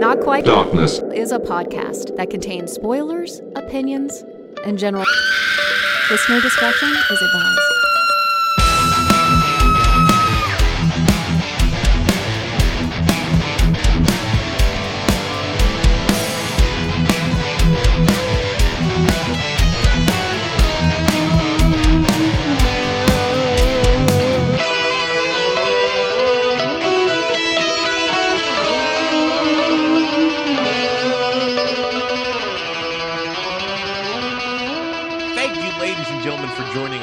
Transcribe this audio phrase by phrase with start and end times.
[0.00, 1.00] Not Quite Darkness.
[1.14, 4.24] is a podcast that contains spoilers, opinions,
[4.64, 5.04] and general.
[6.10, 7.89] Listener discretion is advised.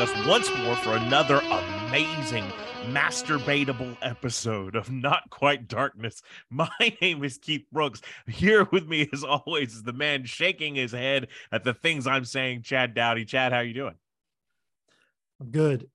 [0.07, 2.45] Us once more for another amazing,
[2.87, 6.21] masturbatable episode of Not Quite Darkness.
[6.49, 6.69] My
[7.01, 8.01] name is Keith Brooks.
[8.27, 12.25] Here with me, as always, is the man shaking his head at the things I'm
[12.25, 13.25] saying, Chad Dowdy.
[13.25, 13.95] Chad, how are you doing?
[15.41, 15.89] I'm good.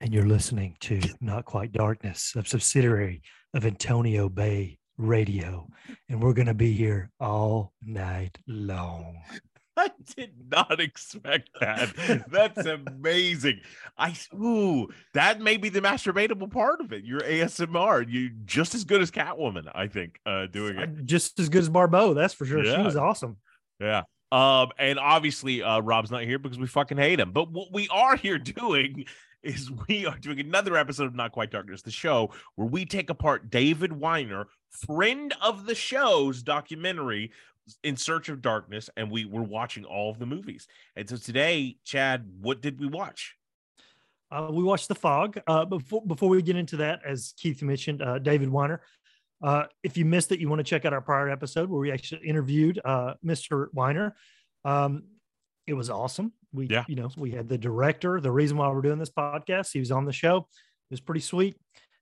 [0.00, 3.22] And you're listening to Not Quite Darkness, a subsidiary
[3.54, 5.68] of Antonio Bay Radio.
[6.08, 9.20] And we're going to be here all night long.
[9.80, 12.24] I did not expect that.
[12.28, 13.60] That's amazing.
[13.96, 17.04] I ooh, that may be the masturbatable part of it.
[17.04, 21.04] Your ASMR, you just as good as Catwoman, I think, uh, doing it.
[21.04, 22.64] Just as good as Barbeau, that's for sure.
[22.64, 23.36] She was awesome.
[23.80, 24.02] Yeah.
[24.32, 27.32] Um, and obviously, uh, Rob's not here because we fucking hate him.
[27.32, 29.06] But what we are here doing
[29.42, 33.10] is we are doing another episode of Not Quite Darkness, the show where we take
[33.10, 37.32] apart David Weiner, friend of the show's documentary
[37.82, 40.66] in search of darkness and we were watching all of the movies
[40.96, 43.36] and so today chad what did we watch
[44.30, 45.40] Uh, we watched The Fog.
[45.46, 48.82] Uh, before, before we get into that, as Keith mentioned, uh, David Weiner.
[49.42, 51.92] Uh, if you missed it, you want to check out our prior episode where we
[51.92, 53.72] actually interviewed uh, Mr.
[53.72, 54.16] Weiner.
[54.64, 55.04] Um,
[55.66, 56.32] it was awesome.
[56.52, 56.84] We, Yeah.
[56.88, 58.20] you know, we had the director.
[58.20, 60.38] The reason why we're doing this podcast, he was on the show.
[60.38, 61.56] It was pretty sweet.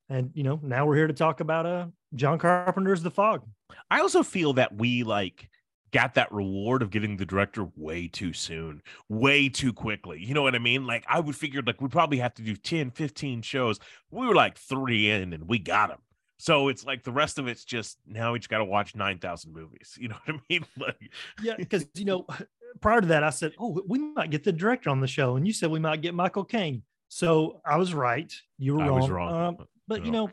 [0.09, 3.43] And you know, now we're here to talk about uh John Carpenter's The Fog.
[3.91, 5.49] i also feel that we like
[5.93, 10.43] got that reward of getting the director way too soon way too quickly you know
[10.43, 13.41] what i mean like i would figure like we probably have to do 10 15
[13.43, 13.79] shows
[14.11, 15.99] we were like three in and we got him
[16.39, 19.53] so it's like the rest of it's just now we just got to watch 9000
[19.53, 21.11] movies you know what i mean like
[21.43, 22.27] Yeah, because you know,
[22.81, 25.47] prior to that, I said, "Oh, we might get the director on the show," and
[25.47, 26.83] you said we might get Michael Caine.
[27.09, 28.33] So I was right.
[28.59, 29.01] You were I wrong.
[29.01, 29.35] was wrong.
[29.61, 30.31] Um, but you know,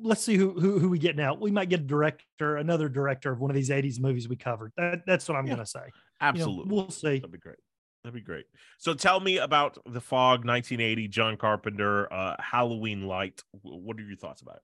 [0.00, 1.34] let's see who, who who we get now.
[1.34, 4.72] We might get a director, another director of one of these '80s movies we covered.
[4.76, 5.54] That, that's what I'm Yeah.
[5.54, 5.80] gonna say.
[5.80, 7.16] You know, absolutely we'll see.
[7.18, 7.56] That'd be great.
[8.04, 8.46] That'd be great.
[8.78, 13.42] So tell me about the fog, 1980, John Carpenter, uh, Halloween Light.
[13.60, 14.62] What are your thoughts about it?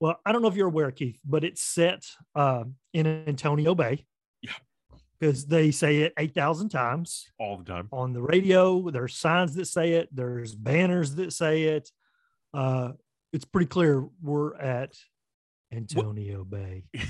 [0.00, 4.06] Well, I don't know if you're aware, Keith, but it's set uh, in Antonio Bay.
[4.42, 4.52] Yeah.
[5.18, 7.26] Because they say it 8,000 times.
[7.40, 7.88] All the time.
[7.92, 8.90] on the radio.
[8.90, 10.08] There's signs that say it.
[10.14, 11.90] There's banners that say it.
[12.54, 12.92] Uh,
[13.32, 14.96] it's pretty clear we're at
[15.72, 16.84] Antonio Bay.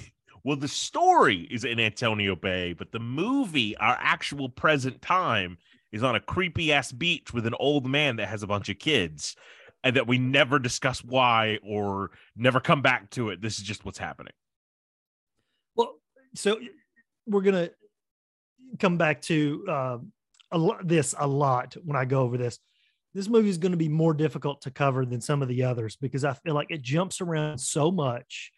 [0.45, 5.59] Well, the story is in Antonio Bay, but the movie, our actual present time,
[5.93, 8.79] is on a creepy ass beach with an old man that has a bunch of
[8.79, 9.37] kids,
[9.85, 13.43] and that we never discuss why or never come back to it.
[13.43, 14.33] This is just what's happening.
[15.75, 15.97] Well,
[16.35, 16.59] so
[17.27, 17.71] we're gonna
[18.79, 19.99] come back to uh,
[20.53, 22.59] a lo- this a lot when I go over this.
[23.15, 25.97] This movie is going to be more difficult to cover than some of the others
[25.97, 28.53] because I feel like it jumps around so much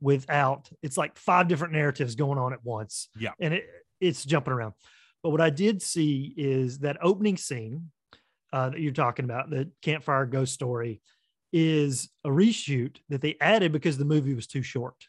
[0.00, 3.08] without it's like five different narratives going on at once.
[3.18, 3.32] Yeah.
[3.40, 3.64] And it
[4.00, 4.74] it's jumping around.
[5.22, 7.90] But what I did see is that opening scene
[8.52, 11.00] uh, that you're talking about, the campfire ghost story,
[11.52, 15.08] is a reshoot that they added because the movie was too short.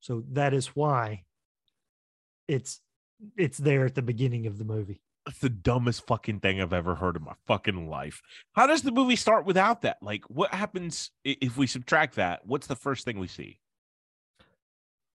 [0.00, 1.22] So that is why
[2.48, 2.80] it's
[3.36, 5.00] it's there at the beginning of the movie.
[5.26, 8.20] That's the dumbest fucking thing I've ever heard in my fucking life.
[8.54, 9.98] How does the movie start without that?
[10.02, 12.40] Like, what happens if we subtract that?
[12.44, 13.60] What's the first thing we see?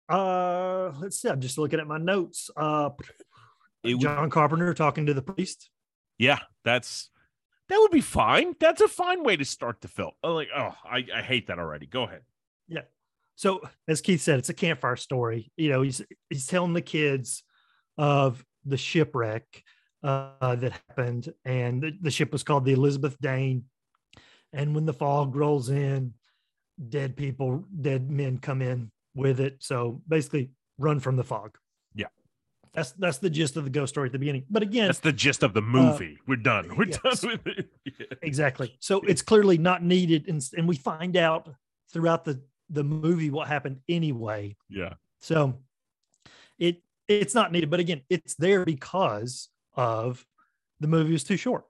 [0.08, 1.30] Uh, let's see.
[1.30, 2.50] I'm just looking at my notes.
[2.56, 2.92] Uh,
[3.84, 5.70] It would- John Carpenter talking to the priest.
[6.18, 7.10] Yeah, that's
[7.68, 8.56] that would be fine.
[8.60, 10.12] That's a fine way to start the film.
[10.24, 11.88] Oh, like, oh, I, I hate that already.
[11.88, 12.22] Go ahead.
[12.68, 12.84] Yeah.
[13.36, 15.52] So as Keith said, it's a campfire story.
[15.58, 17.44] You know, he's he's telling the kids
[17.98, 19.64] of the shipwreck
[20.04, 23.66] uh, that happened, and the, the ship was called the Elizabeth Dane.
[24.54, 26.14] And when the fog rolls in,
[26.90, 29.58] dead people, dead men come in with it.
[29.60, 31.58] So basically, run from the fog.
[31.94, 32.08] Yeah.
[32.74, 34.46] That's that's the gist of the ghost story at the beginning.
[34.50, 36.20] But again, That's the gist of the movie.
[36.28, 36.76] We're done.
[36.78, 37.22] We're yes.
[37.22, 37.70] done with it.
[38.00, 38.18] Yeah.
[38.22, 38.76] exactly.
[38.80, 41.50] So it's clearly not needed, and, and we find out
[41.92, 44.56] throughout the the movie what happened anyway.
[44.70, 44.96] Yeah.
[45.20, 45.60] So
[46.58, 50.26] it it's not needed, but again, it's there because of
[50.80, 51.66] the movie was too short.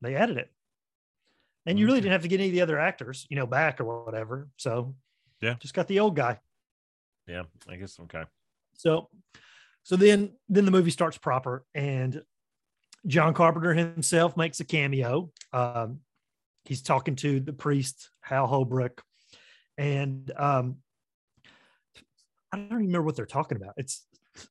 [0.00, 0.50] They added it.
[1.66, 3.80] And you really didn't have to get any of the other actors, you know, back
[3.80, 4.48] or whatever.
[4.56, 4.94] So
[5.40, 5.54] Yeah.
[5.60, 6.40] just got the old guy.
[7.26, 8.24] Yeah, I guess okay.
[8.74, 9.08] So,
[9.82, 12.22] so then then the movie starts proper, and
[13.06, 15.30] John Carpenter himself makes a cameo.
[15.52, 16.00] Um,
[16.64, 19.02] he's talking to the priest Hal Holbrook,
[19.78, 20.76] and um,
[22.52, 23.74] I don't remember what they're talking about.
[23.76, 24.04] It's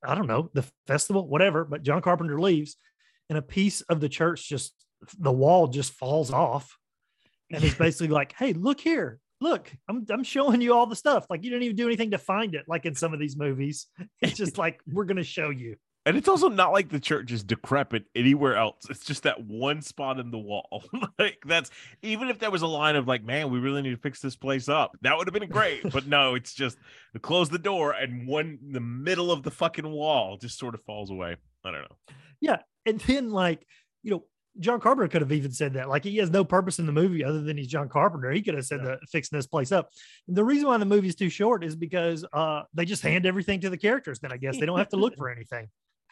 [0.03, 1.65] I don't know the festival, whatever.
[1.65, 2.75] But John Carpenter leaves,
[3.29, 4.73] and a piece of the church just
[5.17, 6.77] the wall just falls off,
[7.51, 11.25] and he's basically like, "Hey, look here." Look, I'm I'm showing you all the stuff.
[11.29, 12.65] Like you didn't even do anything to find it.
[12.67, 13.87] Like in some of these movies,
[14.21, 15.77] it's just like we're gonna show you.
[16.09, 18.87] And it's also not like the church is decrepit anywhere else.
[18.89, 20.83] It's just that one spot in the wall.
[21.19, 21.69] like that's
[22.01, 24.35] even if there was a line of like, man, we really need to fix this
[24.35, 24.97] place up.
[25.03, 25.83] That would have been great.
[25.91, 26.79] but no, it's just
[27.21, 31.11] close the door and one the middle of the fucking wall just sort of falls
[31.11, 31.35] away.
[31.63, 32.15] I don't know.
[32.41, 32.57] Yeah.
[32.87, 33.67] And then like,
[34.01, 34.23] you know,
[34.59, 35.89] John Carpenter could have even said that.
[35.89, 38.31] Like he has no purpose in the movie other than he's John Carpenter.
[38.31, 38.95] He could have said Yeah.
[38.95, 39.91] that fixing this place up.
[40.27, 43.27] And the reason why the movie is too short is because uh they just hand
[43.27, 44.19] everything to the characters.
[44.19, 45.67] Then I guess they don't have to look for anything.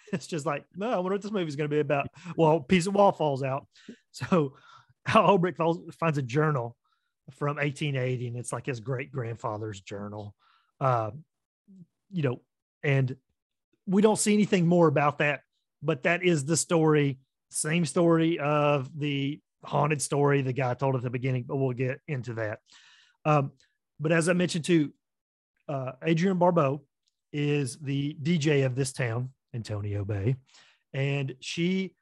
[0.13, 2.07] It's just like, no, I wonder what this movie is going to be about.
[2.37, 3.67] Well, piece of wall falls out.
[4.11, 4.53] So
[5.05, 6.77] Hal Holbrook falls, finds a journal
[7.31, 10.33] from 1880, and it's like his great grandfather's journal.
[10.79, 11.11] Uh,
[12.09, 12.41] you know,
[12.83, 13.15] and
[13.85, 15.41] we don't see anything more about that,
[15.81, 17.19] but that is the story.
[17.49, 21.99] Same story of the haunted story the guy told at the beginning, but we'll get
[22.07, 22.59] into that.
[23.25, 23.51] Um,
[23.99, 24.93] but as I mentioned too,
[25.67, 26.83] uh, Adrienne Barbeau
[27.33, 30.35] is the DJ of this town, Antonio Bay,
[30.93, 31.95] and she,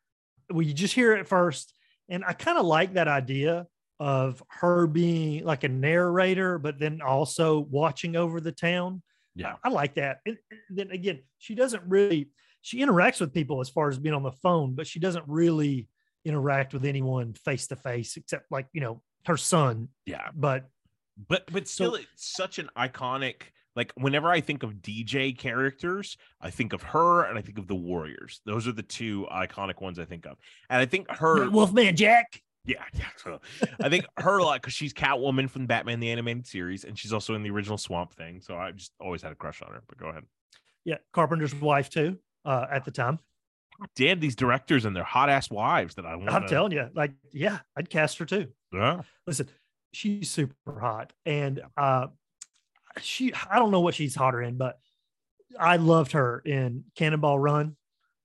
[0.50, 1.74] well, you just hear it first,
[2.10, 3.68] and I kind of like that idea
[4.00, 9.02] of her being like a narrator, but then also watching over the town.
[9.36, 9.56] Yeah.
[9.64, 10.20] I like that.
[10.26, 12.30] And and then again, she doesn't really
[12.62, 15.88] she interacts with people as far as being on the phone, but she doesn't really
[16.24, 19.90] interact with anyone face to face except like, you know, her son.
[20.06, 20.30] Yeah.
[20.34, 20.66] But
[21.30, 23.44] But but still it's such an iconic
[23.76, 27.68] like whenever I think of DJ characters, I think of her and I think of
[27.68, 28.42] the Warriors.
[28.46, 30.38] Those are the two iconic ones I think of.
[30.70, 32.42] And I think her Wolfman Jack.
[32.66, 33.06] Yeah, yeah.
[33.18, 33.40] So
[33.82, 37.14] I think her a lot because she's Catwoman from Batman the Animated Series, and she's
[37.14, 38.42] also in the original Swamp Thing.
[38.42, 39.84] So I just always had a crush on her.
[39.88, 40.24] But go ahead.
[40.84, 43.20] Yeah, Carpenter's wife too, uh, at the time.
[43.96, 46.30] Damn these directors and their hot ass wives that I want.
[46.32, 48.48] I'm telling you, like, yeah, I'd cast her too.
[48.72, 49.02] Yeah.
[49.28, 49.50] Listen,
[49.92, 51.14] she's super hot.
[51.26, 52.08] And uh
[53.02, 54.78] she I don't know what she's hotter in, but
[55.60, 57.76] I loved her in Cannonball Run.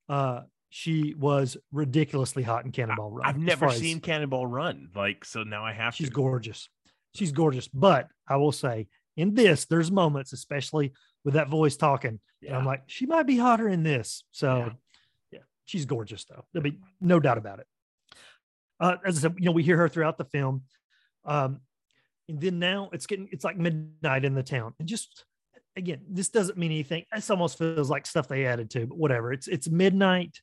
[0.08, 3.26] Uh she was ridiculously hot in Cannonball Run.
[3.26, 4.88] I've never far as- seen Cannonball Run.
[4.94, 6.14] Like so now I have she's to.
[6.14, 6.68] gorgeous.
[7.14, 7.66] She's gorgeous.
[7.68, 8.86] But I will say
[9.16, 10.92] in this, there's moments, especially
[11.24, 12.20] with that voice talking.
[12.46, 14.22] and I'm like, she might be hotter in this.
[14.30, 14.72] So Yeah.
[15.32, 16.44] yeah, she's gorgeous though.
[16.52, 17.66] There'll be no doubt about it.
[18.78, 20.62] Uh, as I said, you know, we hear her throughout the film.
[21.24, 21.60] Um,
[22.30, 24.74] and then now it's getting it's like midnight in the town.
[24.78, 25.24] And just
[25.76, 27.04] again, this doesn't mean anything.
[27.12, 29.32] This almost feels like stuff they added to, but whatever.
[29.32, 30.40] It's it's midnight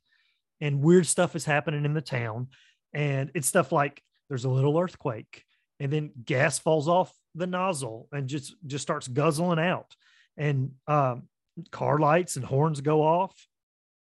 [0.62, 2.48] and weird stuff is happening in the town.
[2.94, 5.44] And it's stuff like there's a little earthquake,
[5.80, 9.96] and then gas falls off the nozzle and just just starts guzzling out.
[10.38, 11.24] And um
[11.72, 13.36] car lights and horns go off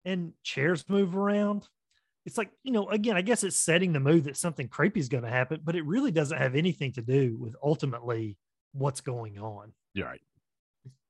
[0.03, 1.67] and chairs move around.
[2.25, 5.09] It's like, you know, again, I guess it's setting the mood that something creepy is
[5.09, 8.37] going to happen, but it really doesn't have anything to do with ultimately
[8.73, 9.73] what's going on.
[9.93, 10.21] You're right.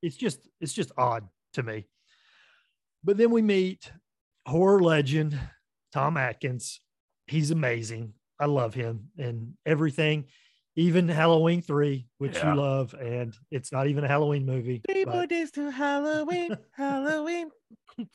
[0.02, 1.86] It's just, it's just odd to me.
[3.02, 3.90] But then we meet
[4.46, 5.38] horror legend
[5.92, 6.80] Tom Atkins.
[7.26, 8.12] He's amazing.
[8.38, 10.26] I love him and everything,
[10.76, 12.52] even Halloween 3, which Yeah.
[12.52, 12.92] you love.
[12.94, 14.82] And it's not even a Halloween movie.
[15.06, 17.50] but- days to Halloween, Halloween.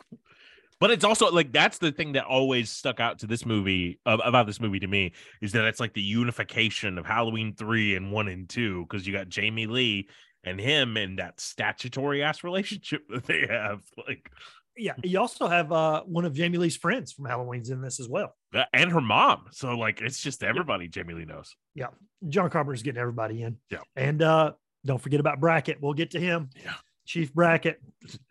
[0.82, 4.18] But it's also like that's the thing that always stuck out to this movie uh,
[4.26, 8.12] about this movie to me is that it's like the unification of Halloween three and
[8.12, 10.10] one and two because you got Jamie Lee
[10.44, 14.32] and him and that statutory ass relationship that they have like
[14.76, 18.10] yeah you also have uh one of jamie lee's friends from halloween's in this as
[18.10, 18.36] well.
[18.52, 19.46] Uh, and her mom.
[19.52, 21.56] So like it's just everybody Jamie Lee knows.
[21.76, 21.88] Yeah,
[22.28, 23.58] john carpenter's getting everybody in.
[23.70, 23.82] Yeah.
[23.96, 25.80] and uh don't forget about brackett.
[25.80, 26.50] We'll get to him.
[26.64, 26.74] Yeah.
[27.06, 27.80] chief brackett.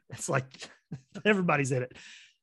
[0.08, 0.46] It's like
[1.24, 1.96] everybody's in it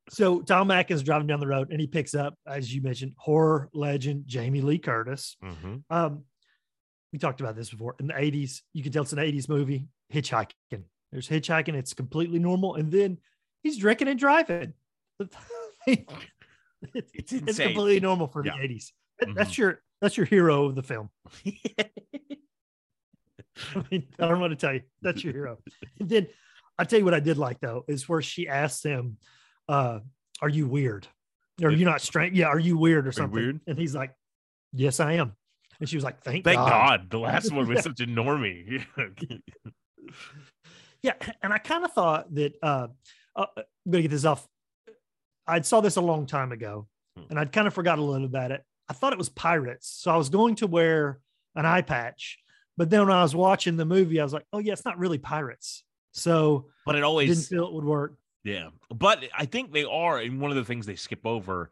[0.09, 3.69] so tom atkins driving down the road and he picks up as you mentioned horror
[3.73, 5.75] legend jamie lee curtis mm-hmm.
[5.89, 6.23] um
[7.11, 9.87] we talked about this before in the 80s you can tell it's an 80s movie
[10.13, 13.17] hitchhiking there's hitchhiking it's completely normal and then
[13.63, 14.73] he's drinking and driving
[15.87, 16.03] it's,
[17.13, 18.57] It's it's completely normal for Yeah.
[18.57, 21.09] the 80s That- that's your that's your hero of the film
[23.75, 24.81] I mean, I don't want to tell you.
[25.01, 25.57] That's your hero.
[25.99, 26.27] And then
[26.77, 29.17] I'll tell you what I did like though is where she asked him,
[29.67, 29.99] uh,
[30.41, 31.07] "Are you weird?
[31.63, 32.37] Are you not strange?
[32.37, 33.59] Yeah, are you weird or something?" weird?
[33.67, 34.13] And he's like,
[34.73, 35.33] "Yes, I am."
[35.79, 37.09] And she was like, "Thank, Thank God." God.
[37.09, 38.85] The last one was such a normie.
[41.03, 42.87] Yeah, and I kind of thought that uh,
[43.35, 44.47] uh, I'm gonna get this off.
[45.45, 47.23] I saw this a long time ago, Hmm.
[47.29, 48.63] and I'd kind of forgot a little about it.
[48.89, 51.19] I thought it was pirates, so I was going to wear
[51.55, 52.39] an eye patch,
[52.77, 54.97] but then when I was watching the movie, I was like, "Oh yeah, it's not
[54.97, 55.83] really pirates."
[56.13, 58.15] So But it I didn't always feel it would work.
[58.47, 61.69] Yeah, but I think they are, and one of the things they skip over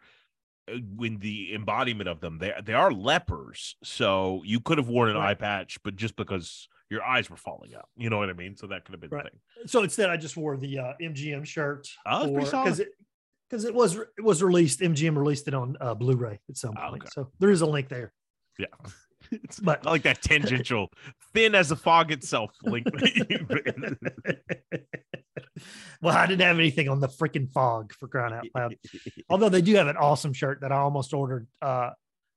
[0.69, 3.75] uh, when the embodiment of them, they they are lepers.
[3.83, 5.29] So you could have worn an Right.
[5.29, 8.57] eye patch, but just because your eyes were falling out, you know what I mean.
[8.57, 9.23] So that could have been Right.
[9.23, 9.67] the thing.
[9.67, 12.79] So instead, I just wore the uh, MGM shirt Oh, because solid.
[12.81, 12.89] it
[13.49, 14.81] because it was it was released.
[14.81, 17.11] MGM released it on uh, Blu-ray at some Oh, point, okay.
[17.13, 18.11] so there is a link there.
[18.59, 18.65] Yeah,
[19.31, 20.89] It's- But I like that tangential,
[21.33, 22.51] thin as the fog itself.
[22.63, 22.85] Link.
[26.01, 28.75] well, I didn't have anything on the freaking fog for crying out loud.
[29.29, 31.47] Although they do have an awesome shirt that I almost ordered.
[31.61, 31.91] Uh,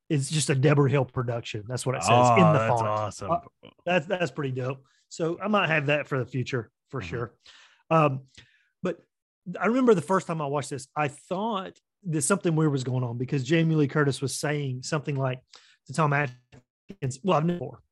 [0.09, 1.65] it's just a Debra Hill production.
[1.69, 2.89] That's what it says in Oh, the that's font.
[2.89, 3.31] awesome.
[3.33, 3.39] Uh,
[3.85, 4.83] That's that's pretty dope.
[5.11, 7.05] So I might have that for the future for Mhm.
[7.05, 7.35] sure.
[7.91, 8.21] Um,
[8.83, 9.01] but
[9.61, 13.05] I remember the first time I watched this, I thought that something weird was going
[13.05, 15.41] on because Jamie Lee Curtis was saying something like
[15.89, 17.83] to Tom Atkins, "Well, I've before,"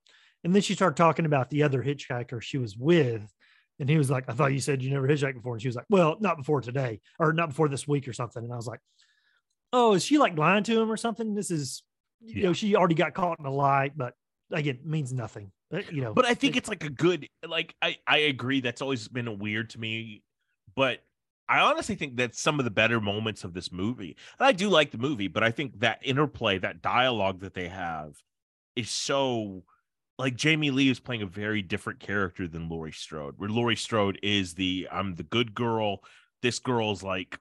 [0.45, 3.31] and then she started talking about the other hitchhiker she was with,
[3.78, 5.76] and he was like, "I thought you said you never hitchhiked before," and she was
[5.76, 8.66] like, "Well, not before today, or not before this week, or something," and I was
[8.66, 8.80] like,
[9.73, 11.83] "Oh, is she like lying to him or something?" This is,
[12.21, 14.14] you know, she already got caught in a lie, but
[14.50, 15.52] again, means nothing.
[15.71, 18.80] But, you know, But I think it's like a good like I I agree that's
[18.83, 20.23] always been a weird to me,
[20.76, 21.02] but
[21.49, 24.16] I honestly think that's some of the better moments of this movie.
[24.38, 27.68] And I do like the movie, but I think that interplay, that dialogue that they
[27.68, 28.14] have
[28.75, 29.64] is so
[30.18, 34.18] like Jamie Lee is playing a very different character than Laurie Strode, where Laurie Strode
[34.23, 36.00] is the I'm the good girl.
[36.42, 37.38] This girl's like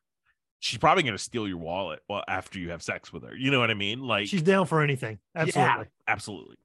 [0.60, 3.36] she's probably gonna steal your wallet well after you have sex with her.
[3.36, 4.00] You know what I mean?
[4.00, 5.20] Like she's down for anything.
[5.36, 5.74] Absolutely.
[5.74, 6.56] Yeah, absolutely.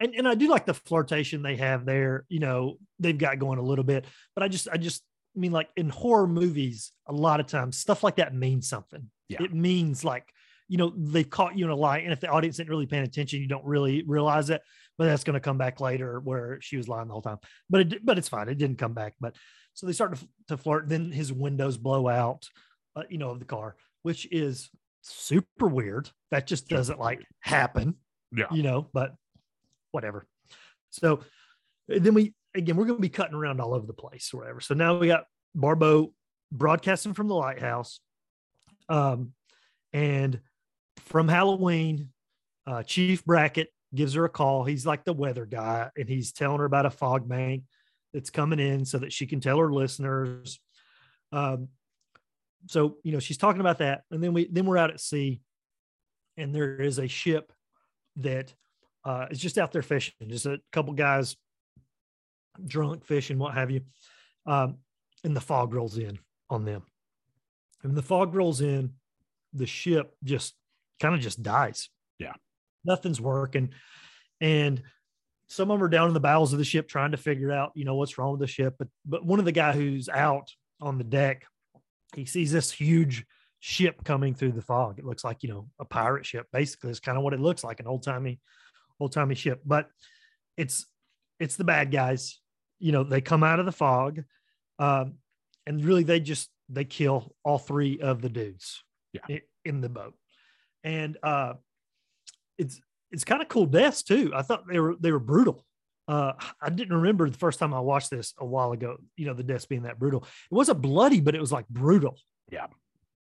[0.00, 2.24] And and I do like the flirtation they have there.
[2.28, 5.02] You know, they've got going a little bit, but I just I just
[5.36, 9.10] I mean like in horror movies, a lot of times stuff like that means something.
[9.28, 9.44] Yeah.
[9.44, 10.32] It means like,
[10.68, 11.98] you know, they caught you in a lie.
[11.98, 14.60] And if the audience isn't really paying attention, you don't really realize it.
[15.02, 17.38] But that's going to come back later where she was lying the whole time.
[17.68, 18.48] But it but it's fine.
[18.48, 19.14] It didn't come back.
[19.20, 19.34] But
[19.74, 20.88] so they start to, to flirt.
[20.88, 22.48] Then his windows blow out,
[22.94, 26.08] uh, you know, of the car, which is super weird.
[26.30, 27.96] That just doesn't like happen
[28.30, 28.46] Yeah.
[28.52, 29.16] you know, but
[29.90, 30.24] whatever.
[30.90, 31.24] So
[31.88, 34.60] then we again we're going to be cutting around all over the place or whatever.
[34.60, 36.14] So now we got Barbeau
[36.52, 37.98] broadcasting from the lighthouse,
[38.88, 39.32] um,
[39.92, 40.38] and
[40.98, 42.10] from Halloween,
[42.68, 44.64] uh, Chief Brackett gives her a call.
[44.64, 47.64] He's like the weather guy, and he's telling her about a fog bank
[48.12, 50.60] that's coming in so that she can tell her listeners.
[51.32, 51.68] Um,
[52.68, 55.40] so you know she's talking about that, and then we then we're out at sea,
[56.36, 57.52] and there is a ship
[58.16, 58.52] that
[59.04, 61.36] uh, is just out there fishing, just a couple guys
[62.66, 63.82] drunk fishing, what have you.
[64.46, 64.78] Um,
[65.24, 66.18] and the fog rolls in
[66.50, 66.82] on them.
[67.82, 68.92] And the fog rolls in,
[69.52, 70.54] the ship just
[71.00, 71.88] kind of just dies.
[72.18, 72.34] Yeah.
[72.84, 73.70] Nothing's working.
[74.40, 74.82] And
[75.48, 77.72] some of them are down in the bowels of the ship trying to figure out,
[77.74, 78.74] you know, what's wrong with the ship.
[78.78, 81.44] But but one of the guy who's out on the deck,
[82.16, 83.24] he sees this huge
[83.60, 84.98] ship coming through the fog.
[84.98, 86.46] It looks like, you know, a pirate ship.
[86.52, 88.40] Basically, it's kind of what it looks like, an old timey,
[88.98, 89.60] old timey ship.
[89.64, 89.88] But
[90.56, 90.86] it's
[91.38, 92.40] it's the bad guys.
[92.78, 94.22] You know, they come out of the fog,
[94.78, 95.14] um,
[95.66, 99.20] and really they just they kill all three of the dudes Yeah.
[99.28, 100.14] i- in the boat.
[100.82, 101.54] And uh
[102.58, 102.80] it's
[103.10, 104.32] it's kind of cool deaths too.
[104.34, 105.64] I thought they were they were brutal.
[106.08, 108.96] Uh, I didn't remember the first time I watched this a while ago.
[109.16, 110.22] You know, the deaths being that brutal.
[110.50, 112.18] It wasn't bloody, but it was like brutal.
[112.50, 112.66] Yeah.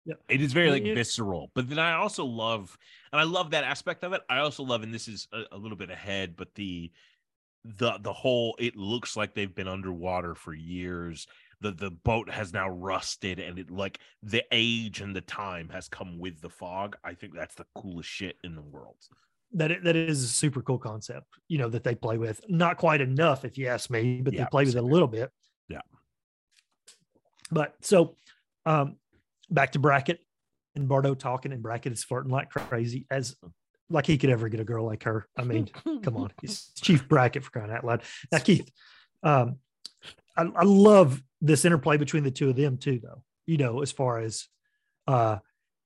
[0.05, 0.15] Yeah.
[0.29, 2.77] It is very like it- visceral, but then I also love,
[3.11, 4.21] and I love that aspect of it.
[4.29, 6.91] I also love, and this is a, a little bit ahead, but the
[7.63, 11.27] the the whole it looks like they've been underwater for years.
[11.61, 15.87] The the boat has now rusted, and it like the age and the time has
[15.87, 16.97] come with the fog.
[17.03, 18.97] I think that's the coolest shit in the world.
[19.53, 21.27] That that is a super cool concept.
[21.47, 22.41] You know that they play with.
[22.49, 25.07] Not quite enough, if you ask me, but Yeah, they play with it a little
[25.07, 25.31] bit.
[25.69, 25.81] Yeah.
[27.51, 28.15] But so,
[28.65, 28.97] um,
[29.49, 30.19] back to Brackett
[30.75, 33.35] and Barbeau talking, and Brackett is flirting like crazy, as
[33.89, 35.27] like he could ever get a girl like her.
[35.37, 35.69] I mean,
[36.03, 38.03] come on, he's Chief Brackett for crying out loud.
[38.31, 38.69] Now, Keith,
[39.23, 39.57] um,
[40.35, 43.23] I, I love this interplay between the two of them too, though.
[43.45, 44.47] You know, as far as
[45.07, 45.37] uh,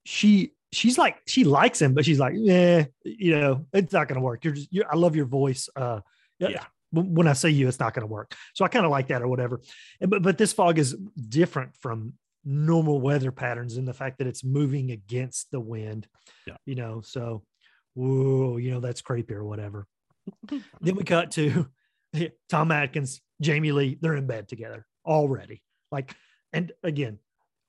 [0.05, 4.19] she she's like she likes him, but she's like, yeah, you know, it's not going
[4.19, 4.43] to work.
[4.45, 5.69] You're just, you're, I love your voice.
[5.75, 5.99] Uh,
[6.39, 6.63] Yeah.
[6.91, 8.33] when when I say you, it's not going to work.
[8.53, 9.61] So I kind of like that or whatever.
[9.99, 10.95] But but this fog is
[11.27, 12.13] different from
[12.45, 16.07] normal weather patterns in the fact that it's moving against the wind.
[16.47, 16.55] Yeah.
[16.65, 17.43] You know, so
[17.95, 19.85] whoa, you know, that's creepy or whatever.
[20.81, 21.67] then we cut to
[22.49, 25.61] Tom Atkins Jamie Lee, they're in bed together already.
[25.91, 26.15] Like,
[26.53, 27.19] and again,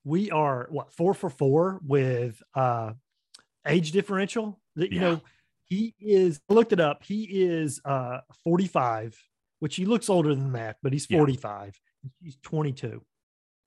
[0.04, 2.92] we are what four for four with uh
[3.66, 4.60] age differential.
[4.76, 5.08] That you Yeah.
[5.08, 5.20] know,
[5.64, 7.02] he is I looked it up.
[7.02, 9.18] He is uh 45,
[9.58, 11.18] which he looks older than that, but he's Yeah.
[11.18, 11.78] 45.
[12.22, 13.04] He's 22.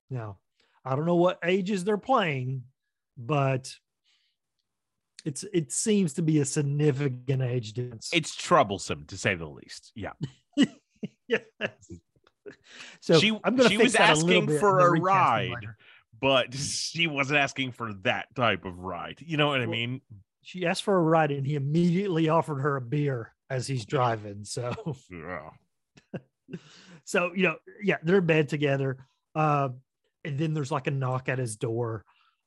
[0.10, 0.40] Now,
[0.86, 2.64] I don't know what ages they're playing,
[3.18, 3.74] but
[5.26, 8.10] it's it seems to be a significant age difference.
[8.14, 9.92] It's troublesome to say the least.
[9.96, 10.14] Yeah.
[11.28, 11.42] yes.
[13.02, 15.66] So She- I'm going she was a asking bit for a ride.
[16.22, 19.18] But she wasn't asking for that type of ride.
[19.20, 20.02] You know what I mean?
[20.42, 24.44] She asked for a ride, and he immediately offered her a beer as he's driving.
[24.44, 24.74] So,
[25.10, 25.50] Yeah.
[27.04, 28.98] so you know, yeah, they're in bed together.
[29.36, 29.70] Uh,
[30.24, 32.06] and then there's like a knock at his door.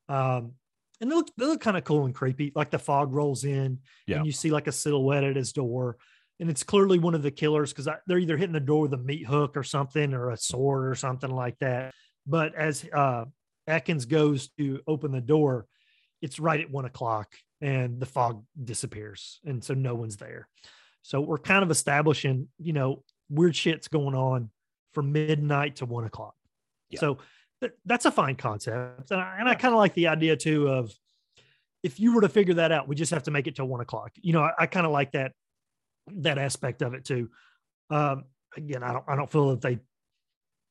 [0.09, 0.53] Um,
[1.01, 2.53] and they look, they look kind of cool and creepy.
[2.55, 4.19] Like the fog rolls in, Yeah.
[4.19, 5.99] and you see like a silhouette at his door.
[6.39, 8.99] And it's clearly one of the killers because they're either hitting the door with a
[8.99, 11.95] meat hook or something or a sword or something like that.
[12.27, 13.25] But as uh,
[13.67, 15.67] Atkins goes to open the door,
[16.21, 19.41] it's right at one o'clock and the fog disappears.
[19.45, 20.49] And so no one's there.
[21.03, 24.51] So we're kind of establishing, you know, weird shit's going on
[24.93, 26.35] from midnight to one o'clock.
[26.91, 27.01] Yeah.
[27.01, 27.19] So
[27.61, 29.11] th- that's a fine concept.
[29.11, 30.93] And I, and I kind of like the idea too of
[31.83, 33.81] if you were to figure that out, we just have to make it till one
[33.81, 34.13] o'clock.
[34.17, 35.33] You know, I, I kind of like that
[36.09, 37.31] that aspect of it too.
[37.91, 38.25] Um,
[38.57, 39.79] again, I don't I don't feel that they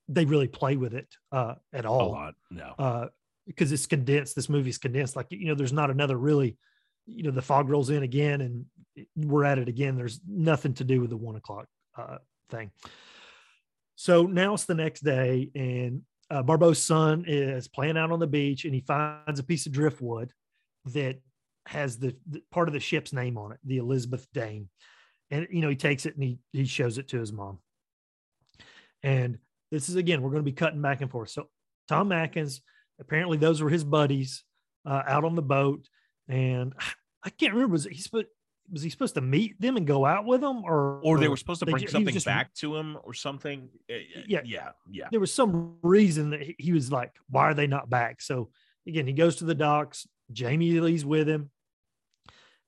[0.08, 2.10] they really play with it uh, at all.
[2.10, 2.36] A lot.
[2.52, 2.74] No.
[2.78, 3.08] uh,
[3.48, 4.36] because it's condensed.
[4.36, 5.16] This movie's condensed.
[5.16, 6.58] Like you know, there's not another really,
[7.06, 8.66] you know, the fog rolls in again, and
[9.16, 9.96] we're at it again.
[9.96, 12.18] There's nothing to do with the one o'clock uh,
[12.50, 12.72] thing.
[13.96, 18.28] So now it's the next day, and uh, Barbeau's son is playing out on the
[18.28, 20.32] beach, and he finds a piece of driftwood
[20.94, 21.22] that
[21.68, 24.70] has the, the part of the ship's name on it, the Elizabeth Dane.
[25.32, 27.60] And you know, he takes it and he he shows it to his mom.
[29.04, 29.38] And
[29.72, 31.30] this is again, we're going to be cutting back and forth.
[31.30, 31.50] So
[31.88, 32.62] Tom Atkins,
[33.00, 34.44] apparently those were his buddies
[34.86, 35.88] uh, out on the boat,
[36.28, 36.74] and
[37.24, 38.28] I can't remember was he supposed
[38.72, 41.38] was he supposed to meet them and go out with them, or Or they were
[41.38, 43.70] supposed to bring ju- he was something just- back to him or something.
[43.90, 44.42] Eh, eh, Yeah.
[44.44, 44.70] Yeah.
[44.90, 45.08] Yeah.
[45.12, 48.22] there was some reason that he- he was like, why are they not back?
[48.24, 48.50] So
[48.88, 50.08] again, he goes to the docks.
[50.32, 51.52] Jamie Lee's with him,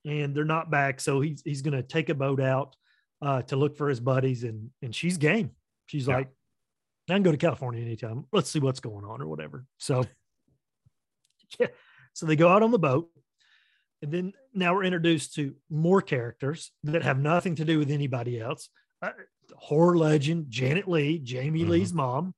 [0.08, 1.00] and they're not back.
[1.02, 2.76] So he's he's going to take a boat out
[3.22, 5.52] uh, to look for his buddies, and and she's game.
[5.88, 6.16] She's Yeah.
[6.18, 6.30] like,
[7.10, 8.26] I can go to California anytime.
[8.32, 9.66] Let's see what's going on or whatever.
[9.78, 10.04] So
[11.60, 11.68] yeah,
[12.14, 13.10] so they go out on the boat.
[14.02, 18.40] And then now we're introduced to more characters that have nothing to do with anybody
[18.40, 18.70] else.
[19.02, 19.12] Uh,
[19.56, 21.70] horror legend Janet Leigh, Jamie Mhm.
[21.70, 22.36] Lee's mom.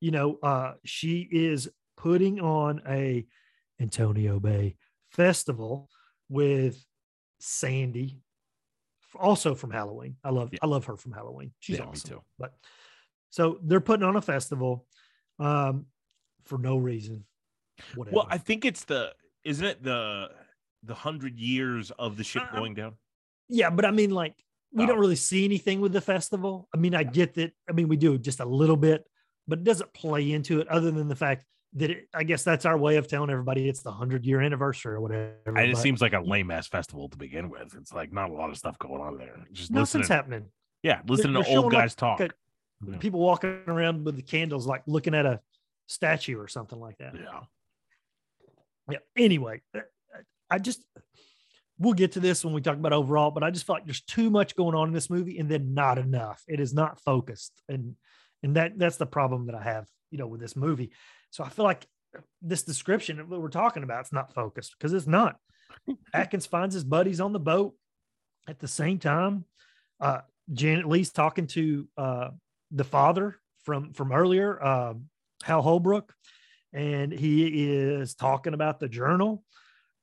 [0.00, 3.26] You know, uh, she is putting on a
[3.78, 4.76] Antonio Bay
[5.10, 5.90] festival
[6.30, 6.82] with
[7.44, 8.20] Sandy,
[9.18, 10.16] also from Halloween.
[10.22, 10.60] I love Yeah.
[10.62, 11.52] I love her from Halloween.
[11.58, 12.10] She's Yeah, me awesome.
[12.10, 12.22] too.
[12.38, 12.54] But
[13.30, 14.86] so they're putting on a festival
[15.40, 15.86] um,
[16.44, 17.24] for no reason.
[17.96, 18.16] Whatever.
[18.16, 19.12] Well, I think it's the
[19.44, 20.30] isn't it the
[20.84, 22.94] the hundred years of the ship going down?
[23.48, 24.34] Yeah, but I mean, like,
[24.72, 24.86] we Oh.
[24.86, 26.68] don't really see anything with the festival.
[26.72, 27.52] I mean, I get that.
[27.68, 29.04] I mean, we do just a little bit,
[29.48, 31.44] but it doesn't play into it other than the fact
[31.74, 34.94] that it, I guess that's our way of telling everybody it's the hundred year anniversary
[34.94, 35.34] or whatever.
[35.46, 37.74] And it but seems like a lame ass festival to begin with.
[37.74, 39.36] It's like not a lot of stuff going on there.
[39.52, 39.80] Just listening.
[39.80, 40.44] nothing's happening.
[40.82, 42.20] Yeah, listening they're to old like, guys talk.
[42.20, 42.30] a-
[42.86, 42.98] Yeah.
[42.98, 45.40] People walking around with the candles, like looking at a
[45.86, 47.14] statue or something like that.
[47.14, 47.40] Yeah.
[48.90, 49.80] yeah anyway uh,
[50.50, 50.82] i just
[51.78, 54.00] we'll get to this when we talk about overall but i just feel like there's
[54.02, 57.52] too much going on in this movie and then not enough it is not focused
[57.68, 57.94] and
[58.42, 60.90] and that that's the problem that i have you know with this movie
[61.32, 61.86] so i feel like
[62.40, 65.36] this description that we're talking about it's not focused because it's not.
[66.14, 67.74] Atkins finds his buddies on the boat
[68.48, 69.44] at the same time.
[70.00, 70.20] Uh
[70.52, 72.28] janet leigh's talking to uh
[72.72, 75.04] the father from from earlier um
[75.44, 76.12] hal holbrook
[76.72, 79.44] and he is talking about the journal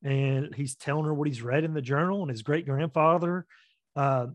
[0.01, 3.45] and he's telling her what he's read in the journal and his great grandfather
[3.97, 4.27] uh,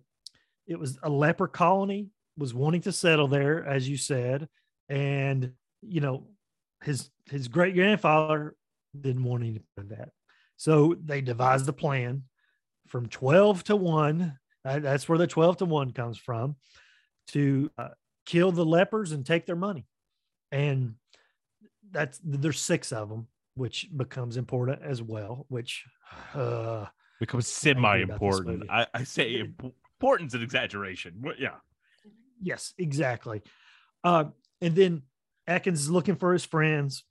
[0.66, 4.46] it was a leper colony was wanting to settle there as you said
[4.90, 6.26] and you know
[6.84, 8.54] his his great grandfather
[9.00, 10.10] didn't want any of that
[10.56, 12.22] so they devised a plan
[12.86, 16.56] from 12 to 1 uh, that's where the 12 to 1 comes from
[17.28, 17.88] to uh,
[18.26, 19.86] kill the lepers and take their money
[20.52, 20.94] and
[21.94, 25.46] that's there's six of them, which becomes important as well.
[25.48, 25.84] Which
[26.34, 26.86] uh,
[27.20, 28.64] Becomes semi-important.
[28.68, 29.44] I, I say
[30.00, 31.22] important's an exaggeration.
[31.38, 31.54] Yeah.
[32.42, 33.42] yes, exactly.
[34.02, 34.26] Uh,
[34.60, 35.02] and then
[35.46, 37.04] Atkins is looking for his friends.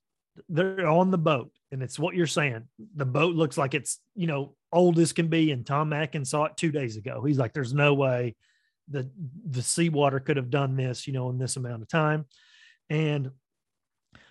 [0.50, 2.64] They're on the boat, and it's what you're saying.
[2.96, 6.46] The boat looks like it's you know old as can be, and Tom Atkins saw
[6.46, 7.24] it two days ago.
[7.24, 8.36] He's like, "There's no way
[8.90, 9.10] the
[9.50, 12.26] the seawater could have done this, you know, in this amount of time.
[12.90, 13.32] And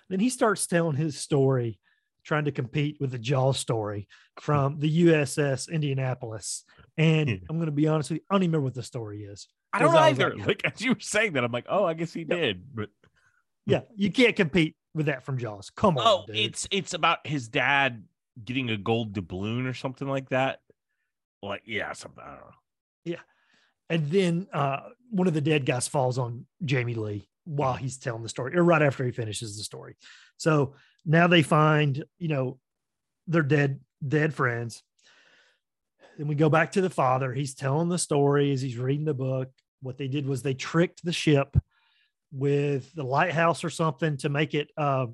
[0.08, 1.78] then he starts telling his story,
[2.24, 4.08] trying to compete with the Jaws story
[4.40, 6.64] from the USS Indianapolis.
[6.96, 7.36] And hmm.
[7.48, 9.48] I'm going to be honest with you, I don't even remember what the story is.
[9.72, 10.36] I don't I either.
[10.36, 12.62] like- Like, as you were saying that, I'm like, oh, I guess he did.
[12.74, 12.90] But
[13.66, 15.70] Yeah, you can't compete with that from Jaws.
[15.70, 16.04] Come on.
[16.06, 16.36] oh, dude.
[16.36, 18.04] it's it's about his dad
[18.42, 20.60] getting a gold doubloon or something like that.
[21.42, 22.22] Like, yeah, something.
[22.24, 22.54] I don't know.
[23.04, 23.20] Yeah.
[23.90, 28.22] And then uh, one of the dead guys falls on Jamie Lee while he's telling
[28.22, 29.96] the story, or right after he finishes the story.
[30.36, 32.58] So now they find, you know,
[33.26, 34.82] their dead dead friends.
[36.18, 37.32] Then we go back to the father.
[37.32, 39.50] He's telling the story as he's reading the book.
[39.80, 41.56] What they did was they tricked the ship
[42.32, 45.06] with the lighthouse or something to make it uh,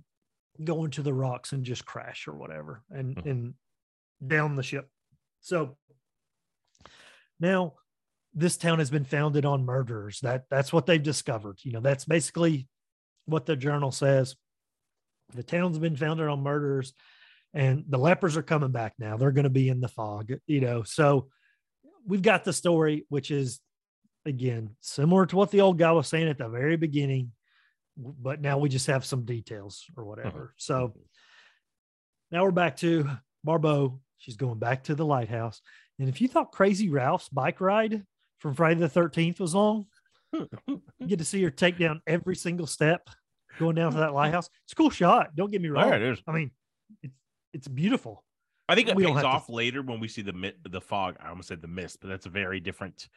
[0.62, 3.30] go into the rocks and just crash or whatever, and Mhm.
[3.30, 3.54] and
[4.26, 4.88] down the ship.
[5.40, 5.76] So
[7.40, 7.74] now
[8.34, 10.20] this town has been founded on murders.
[10.20, 11.58] That that's what they've discovered.
[11.62, 12.68] You know, that's basically
[13.26, 14.36] what the journal says.
[15.34, 16.92] The town's been founded on murders,
[17.52, 19.16] and the lepers are coming back now.
[19.16, 20.32] They're going to be in the fog.
[20.46, 21.30] You know, so
[22.06, 23.60] we've got the story, which is
[24.28, 27.32] again similar to what the old guy was saying at the very beginning,
[27.96, 30.08] but now we just have some details or uh-huh.
[30.08, 30.54] whatever.
[30.56, 30.94] So
[32.30, 33.08] now we're back to
[33.44, 34.00] Barbeau.
[34.18, 35.60] She's going back to the lighthouse.
[35.98, 38.04] And if you thought Crazy Ralph's bike ride
[38.38, 39.86] from Friday the 13th was long,
[40.32, 43.08] you get to see her take down every single step
[43.58, 44.48] going down to that lighthouse.
[44.64, 45.34] It's a cool shot.
[45.34, 45.88] Don't get me wrong.
[45.88, 46.14] Yeah.
[46.26, 46.50] I mean,
[47.02, 47.14] it's
[47.52, 48.24] it's beautiful.
[48.68, 51.16] I think it pays have to- off later when we see the the fog.
[51.20, 53.08] I almost said the mist, but that's a very different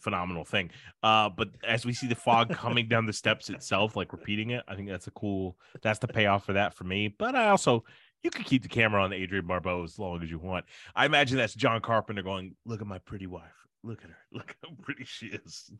[0.00, 0.70] phenomenal thing.
[1.02, 4.64] Uh, but as we see the fog coming down the steps itself, like repeating it,
[4.68, 5.56] I think that's a cool.
[5.82, 7.08] That's the payoff for that for me.
[7.08, 7.84] But I also
[8.22, 10.64] you can keep the camera on Adrienne Barbeau as long as you want.
[10.94, 13.44] I imagine that's John Carpenter going, "Look at my pretty wife.
[13.84, 14.16] Look at her.
[14.32, 15.70] Look how pretty she is."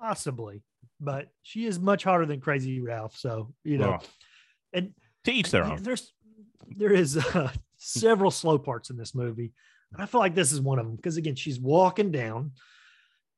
[0.00, 0.62] Possibly.
[1.00, 3.16] But she is much hotter than Crazy Ralph.
[3.16, 4.06] So, you know, Oh,
[4.72, 4.92] and
[5.24, 5.82] to each their own.
[5.82, 6.12] There's
[6.68, 9.52] there is uh, several slow parts in this movie.
[9.92, 12.52] And I feel like this is one of them because again, she's walking down,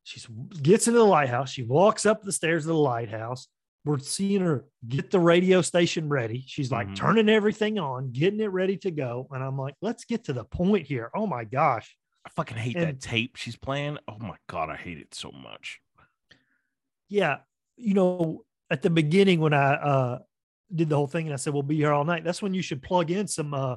[0.07, 0.25] she's
[0.61, 3.47] gets into the lighthouse, she walks up the stairs of the lighthouse.
[3.83, 6.43] We're seeing her get the radio station ready.
[6.47, 6.95] She's like Mhm.
[6.95, 9.27] turning everything on, getting it ready to go.
[9.31, 11.11] And I'm like, let's get to the point here.
[11.13, 11.95] Oh my gosh.
[12.25, 13.97] I fucking hate and- that tape she's playing.
[14.07, 15.79] Oh my god, I hate it so much.
[17.09, 17.37] yeah,
[17.77, 20.19] you know, at the beginning when I uh
[20.73, 22.61] did the whole thing and I said we'll be here all night, that's when you
[22.61, 23.75] should plug in some uh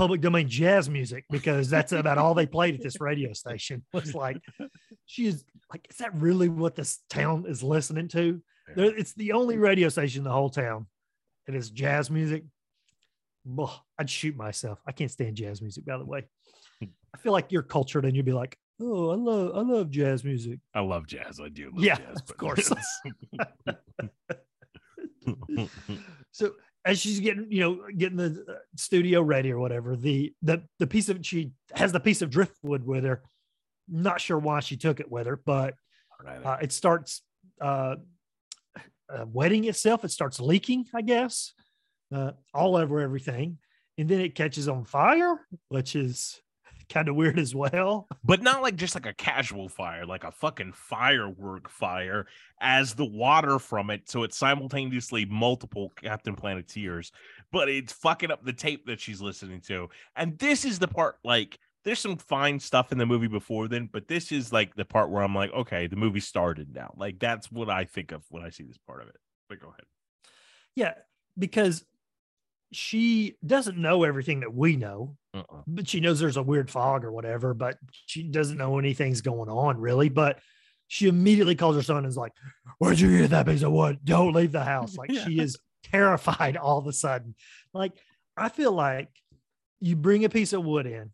[0.00, 3.84] public domain jazz music because that's about all they played at this radio station.
[3.92, 4.38] Was like
[5.04, 8.40] she is like, is that really what this town is listening to?
[8.74, 10.86] There- It's the only radio station in the whole town.
[11.46, 12.44] It is jazz music.
[13.58, 14.78] Ugh, I'd shoot myself.
[14.86, 16.26] I can't stand jazz music, by the way.
[16.82, 20.24] I feel like you're cultured and you'd be like, oh, I love I love jazz
[20.24, 20.60] music.
[20.74, 21.40] I love jazz.
[21.44, 21.72] I do.
[21.74, 22.72] Love Yeah, jazz, of course.
[26.32, 26.52] so
[26.84, 30.86] as she's getting you know getting the uh, studio ready or whatever the the the
[30.86, 33.22] piece of she has the piece of driftwood with her.
[33.88, 35.74] Not sure why she took it with her but
[36.26, 37.22] uh, it starts
[37.60, 37.96] uh,
[39.08, 40.04] uh wetting itself.
[40.04, 41.52] It starts leaking i guess
[42.14, 43.58] uh, all over everything.
[43.98, 46.40] And then it catches on fire which is
[46.90, 50.30] kind of weird as well but not like just like a casual fire, like a
[50.30, 52.26] fucking firework fire
[52.60, 54.08] as the water from it.
[54.08, 57.12] So it's simultaneously multiple Captain Planeteers,
[57.52, 59.88] but it's fucking up the tape that she's listening to.
[60.16, 63.88] And this is the part like there's some fine stuff in the movie before then,
[63.90, 66.92] but this is like the part where I'm like, okay, the movie started now.
[66.96, 69.16] Like that's what I think of when I see this part of it.
[69.48, 69.86] But go ahead.
[70.74, 70.94] yeah
[71.38, 71.84] because
[72.72, 75.62] she doesn't know everything that we know Uh-uh.
[75.66, 79.48] but she knows there's a weird fog or whatever, but she doesn't know anything's going
[79.48, 80.08] on really.
[80.08, 80.38] But
[80.88, 82.32] she immediately calls her son and is like,
[82.78, 83.98] Where'd you get that piece of wood?
[84.04, 84.96] Don't leave the house.
[84.96, 85.24] Like Yeah.
[85.26, 87.34] she is terrified all of a sudden.
[87.74, 87.92] Like
[88.36, 89.08] I feel like
[89.80, 91.10] you bring a piece of wood in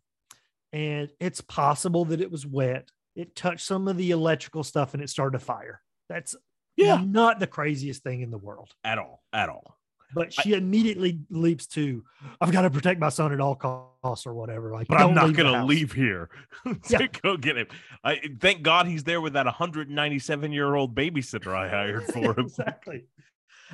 [0.73, 2.89] and it's possible that it was wet.
[3.15, 5.81] It touched some of the electrical stuff and it started a fire.
[6.09, 6.35] That's
[6.75, 7.01] Yeah.
[7.03, 8.71] not the craziest thing in the world.
[8.83, 9.23] At all.
[9.33, 9.76] At all.
[10.13, 12.03] But she immediately leaps to,
[12.39, 14.71] I've got to protect my son at all costs or whatever.
[14.71, 16.29] Like, but I'm "Don't not the gonna leave here
[16.65, 17.07] to Yeah.
[17.21, 17.67] go get him.
[18.03, 22.45] I thank God he's there with that 197 year old babysitter I hired for him.
[22.45, 23.03] exactly.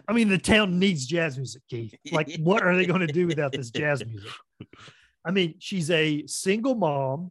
[0.07, 1.93] I mean, the town needs jazz music, Keith.
[2.11, 4.31] Like, what are they going to do without this jazz music?
[5.23, 7.29] I mean, she's a single mom,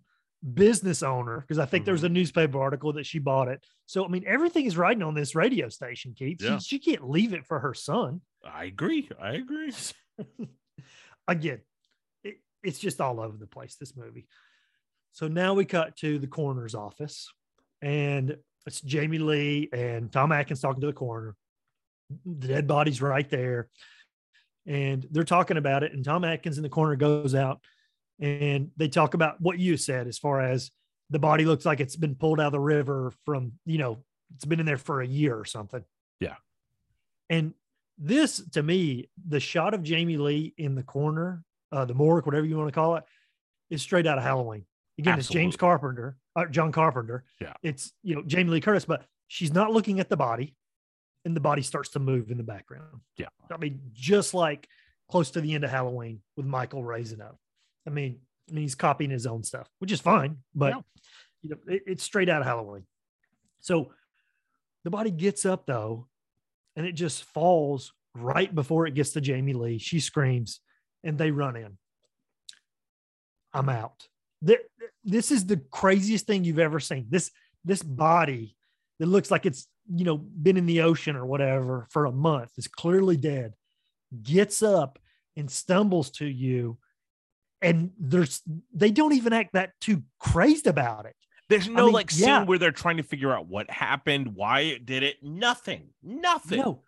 [0.54, 2.14] business owner, because I think there was a mm-hmm.
[2.14, 3.64] newspaper article that she bought it.
[3.86, 6.38] So, I mean, everything is riding on this radio station, Keith.
[6.40, 6.58] She- Yeah.
[6.58, 8.20] She, can't leave it for her son.
[8.44, 9.08] I agree.
[9.20, 9.72] I agree.
[11.28, 11.60] Again,
[12.24, 14.26] it, it's just all over the place, this movie.
[15.12, 17.30] So now we cut to the coroner's office,
[17.80, 21.34] and it's Jamie Lee and Tom Atkins talking to the coroner.
[22.24, 23.68] The dead body's right there.
[24.66, 25.92] And they're talking about it.
[25.92, 27.60] And Tom Atkins in the corner goes out
[28.20, 30.70] and they talk about what you said as far as
[31.10, 34.44] the body looks like it's been pulled out of the river from, you know, it's
[34.44, 35.82] been in there for a year or something.
[36.20, 36.36] Yeah.
[37.28, 37.54] And
[38.04, 42.44] this to me, the shot of Jamie Lee in the corner, uh, the morgue, whatever
[42.46, 43.04] you want to call it,
[43.70, 44.64] is straight out of Halloween.
[44.98, 47.24] Again, it's James Carpenter, uh, John Carpenter.
[47.40, 47.54] Yeah.
[47.62, 50.54] It's, you know, Jamie Lee Curtis, but she's not looking at the body
[51.24, 53.00] and the body starts to move in the background.
[53.16, 53.28] Yeah.
[53.50, 54.68] I mean, just like
[55.10, 57.38] close to the end of Halloween with Michael raising up.
[57.86, 60.80] I mean, I mean, he's copying his own stuff, which is fine, but Yeah.
[61.42, 62.86] you know, it- it's straight out of Halloween.
[63.60, 63.92] So
[64.84, 66.08] the body gets up though,
[66.76, 69.78] and it just falls right before it gets to Jamie Lee.
[69.78, 70.60] She screams,
[71.04, 71.78] and they run in.
[73.52, 74.06] I'm out.
[74.46, 74.60] Th-
[75.04, 77.06] This is the craziest thing you've ever seen.
[77.08, 77.30] This
[77.64, 78.56] this body
[78.98, 82.50] that looks like it's you know been in the ocean or whatever for a month
[82.56, 83.54] is clearly dead.
[84.22, 84.98] Gets up
[85.36, 86.78] and stumbles to you,
[87.60, 88.42] and there's
[88.74, 91.16] they don't even act that too crazed about it.
[91.52, 92.44] There's no mean, like scene yeah.
[92.44, 95.22] where they're trying to figure out what happened, why it did it.
[95.22, 95.90] Nothing.
[96.02, 96.58] Nothing.
[96.58, 96.82] No,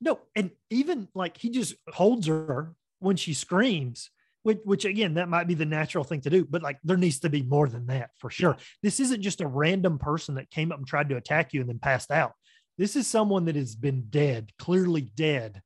[0.00, 4.10] no, and even like he just holds her when she screams,
[4.42, 7.20] which, which again, that might be the natural thing to do, but like there needs
[7.20, 8.56] to be more than that for sure.
[8.82, 11.68] This isn't just a random person that came up and tried to attack you and
[11.68, 12.32] then passed out.
[12.76, 15.62] This is someone that has been dead, clearly dead,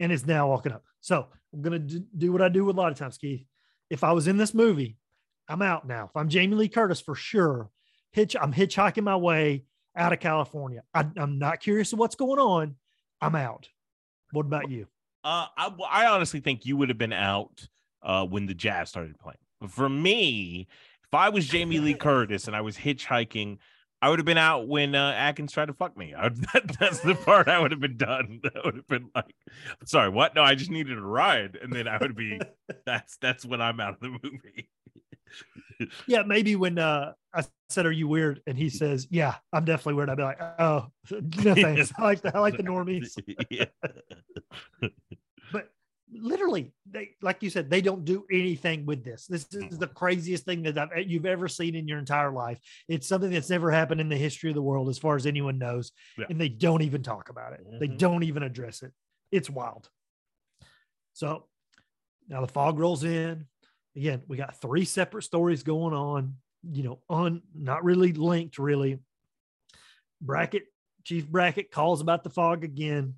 [0.00, 0.82] and is now walking up.
[1.00, 3.46] So I'm gonna do, do what I do a lot of times, Keith.
[3.88, 4.96] If I was in this movie,
[5.50, 6.04] I'm out now.
[6.04, 7.70] If I'm Jamie Lee Curtis, for sure,
[8.12, 8.36] hitch.
[8.40, 9.64] I'm hitchhiking my way
[9.96, 10.82] out of California.
[10.94, 12.76] I, I'm not curious of what's going on.
[13.20, 13.68] I'm out.
[14.32, 14.86] What about you?
[15.24, 17.68] Uh, I, I honestly think you would have been out
[18.02, 19.38] uh, when the jazz started playing.
[19.60, 20.68] But for me,
[21.04, 23.58] if I was Jamie Lee Curtis and I was hitchhiking,
[24.00, 26.14] I would have been out when uh, Atkins tried to fuck me.
[26.16, 28.40] I that, that's the part I would have been done.
[28.54, 29.34] That would have been like,
[29.84, 30.34] sorry, what?
[30.34, 32.40] No, I just needed a ride, and then I would be.
[32.86, 34.70] that's that's when I'm out of the movie.
[36.06, 39.94] Yeah, maybe when uh, I said, "Are you weird?" and he says, "Yeah, I'm definitely
[39.94, 41.92] weird." I'd be like, "Oh, no thanks.
[41.96, 43.16] I like the, I like the normies."
[45.52, 45.70] But
[46.12, 49.26] literally, they like you said, they don't do anything with this.
[49.26, 52.60] This is the craziest thing that I've, you've ever seen in your entire life.
[52.88, 55.58] It's something that's never happened in the history of the world, as far as anyone
[55.58, 56.26] knows, Yeah.
[56.30, 57.66] and they don't even talk about it.
[57.80, 57.98] They Mhm.
[57.98, 58.92] don't even address it.
[59.32, 59.88] It's wild.
[61.14, 61.46] So
[62.28, 63.46] now the fog rolls in.
[63.96, 66.36] Again, we got three separate stories going on.
[66.62, 68.98] You know, on not really linked, really.
[70.20, 70.64] Brackett,
[71.04, 73.14] Chief Brackett calls about the fog again.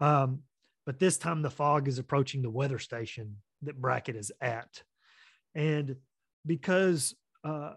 [0.00, 0.40] Um,
[0.84, 4.82] but this time the fog is approaching the weather station that Brackett is at.
[5.54, 5.96] And
[6.44, 7.74] because uh,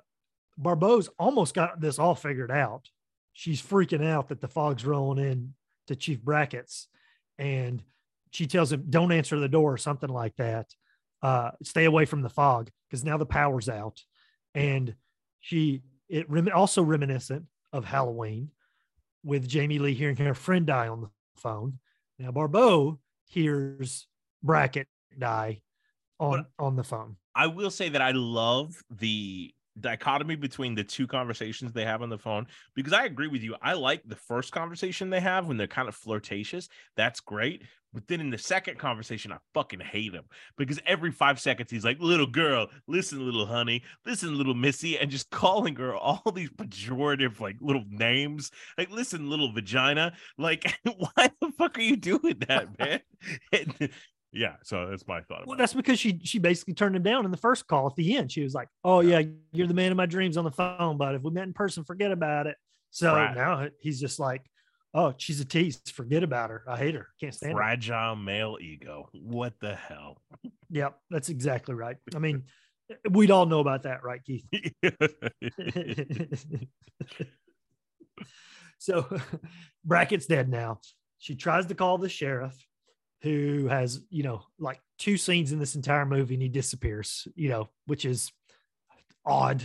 [0.57, 2.89] Barbeau's almost got this all figured out,
[3.33, 5.53] she's freaking out that the fog's rolling in
[5.87, 6.87] to Chief Brackett's.
[7.37, 7.83] And
[8.31, 10.73] she tells him, don't answer the door or something like that.
[11.21, 14.03] Uh, stay away from the fog because now the power's out.
[14.53, 14.95] And
[15.39, 18.51] she, it rem- also reminiscent of Halloween
[19.23, 21.79] with Jamie Lee hearing her friend die on the phone.
[22.19, 24.07] Now Barbeau hears
[24.43, 25.61] Brackett die
[26.19, 27.17] on on the phone.
[27.33, 32.09] I will say that I love the dichotomy between the two conversations they have on
[32.09, 33.55] the phone because I agree with you.
[33.61, 36.69] I like the first conversation they have when they're kind of flirtatious.
[36.95, 37.63] That's great.
[37.95, 40.25] But then in the second conversation, I fucking hate him
[40.57, 45.09] because every five seconds he's like, little girl, listen, little honey, listen, little missy, and
[45.09, 48.51] just calling her all these pejorative, like little names.
[48.77, 50.11] Like, listen, little vagina.
[50.37, 53.89] Like, why the fuck are you doing that, man?
[54.35, 55.47] Yeah, so that's my thought.
[55.47, 58.17] Well, that's because she she basically turned him down in the first call at the
[58.17, 58.31] end.
[58.31, 59.21] She was like, "Oh yeah,
[59.53, 61.85] you're the man of my dreams on the phone, but if we met in person,
[61.85, 62.57] forget about it."
[62.91, 63.33] So Right.
[63.33, 64.45] now he's just like,
[64.93, 65.81] "Oh, she's a tease.
[65.93, 66.63] Forget about her.
[66.67, 67.07] I hate her.
[67.19, 67.37] Can't it.
[67.37, 69.09] stand her." fragile male ego.
[69.13, 70.21] What the hell?
[70.69, 71.95] Yep, that's exactly right.
[72.13, 72.43] I mean,
[73.11, 74.45] we'd all know about that, right, Keith?
[78.79, 79.05] so
[79.83, 80.79] Brackett's dead now.
[81.19, 82.55] She tries to call the sheriff,
[83.21, 87.49] who has, you know, like two scenes in this entire movie and he disappears, you
[87.49, 88.31] know, which is
[89.25, 89.63] odd.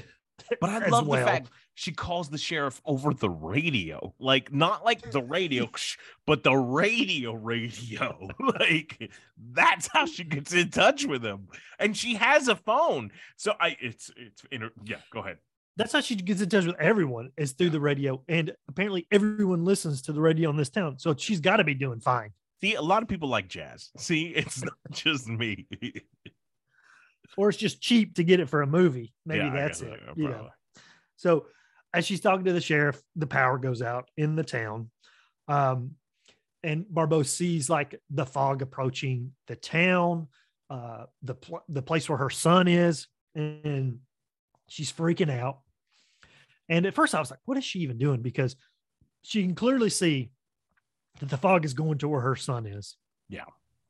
[0.60, 1.20] But I love well.
[1.20, 5.68] the fact she calls the sheriff over the radio, like not like the radio,
[6.26, 8.28] but the radio radio.
[8.58, 9.10] like
[9.52, 13.12] that's how she gets in touch with him, and she has a phone.
[13.36, 14.98] So I, it's it's inter- yeah.
[15.12, 15.38] Go ahead.
[15.76, 18.22] That's how she gets in touch with everyone is through the radio.
[18.28, 20.98] And apparently everyone listens to the radio in this town.
[20.98, 22.32] So she's got to be doing fine.
[22.62, 23.90] See, a lot of people like jazz.
[23.96, 25.66] See, it's not just me.
[27.36, 29.14] Or it's just cheap to get it for a movie.
[29.24, 30.00] Maybe Yeah, that's it.
[30.04, 30.48] yeah, you know.
[31.16, 31.46] So
[31.94, 34.90] as she's talking to the sheriff, the power goes out in the town.
[35.48, 35.92] Um,
[36.62, 40.28] and Barbeau sees like the fog approaching the town,
[40.68, 44.00] uh, the pl- the place where her son is, and
[44.68, 45.60] she's freaking out.
[46.68, 48.56] And at first, I was like, "What is she even doing?" Because
[49.22, 50.30] she can clearly see
[51.18, 52.96] that the fog is going to where her son is.
[53.28, 53.44] Yeah,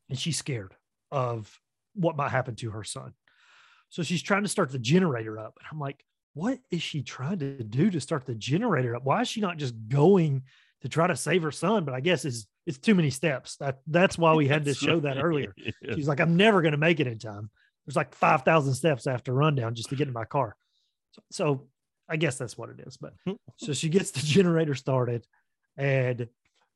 [0.09, 0.75] and she's scared
[1.11, 1.59] of
[1.93, 3.13] what might happen to her son.
[3.89, 6.03] So she's trying to start the generator up, and I'm like,
[6.33, 9.03] "What is she trying to do to start the generator up?
[9.03, 10.43] Why is she not just going?"
[10.81, 13.57] to try to save her son, but I guess it's it's too many steps.
[13.57, 15.53] That that's why we had to show that earlier.
[15.93, 17.49] She's like, I'm never going to make it in time.
[17.85, 20.55] There's like five thousand steps after rundown just to get in my car.
[21.11, 21.67] So, so
[22.09, 22.97] I guess that's what it is.
[22.97, 23.13] But
[23.57, 25.25] so she gets the generator started,
[25.77, 26.27] and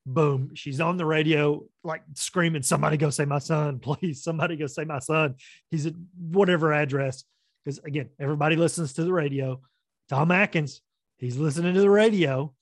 [0.06, 4.24] boom, she's on the radio, like screaming, "Somebody go say my son, please!
[4.24, 5.36] Somebody go say my son.
[5.72, 7.24] He's at whatever address."
[7.64, 9.60] Because again, everybody listens to the radio.
[10.08, 10.82] Tom Atkins,
[11.18, 12.54] he's listening to the radio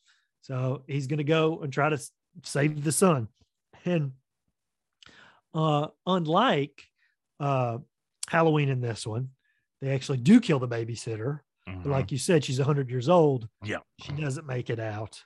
[0.44, 1.98] so he's going to go and try to
[2.44, 3.30] save the son.
[3.86, 4.12] And
[5.54, 6.84] uh, unlike
[7.40, 7.78] uh,
[8.28, 9.30] Halloween in this one,
[9.82, 11.40] they actually do kill the babysitter.
[11.68, 11.84] Mm-hmm.
[11.84, 13.48] But like you said, she's 100 years old.
[13.64, 13.80] Yeah.
[14.02, 15.24] She doesn't make it out.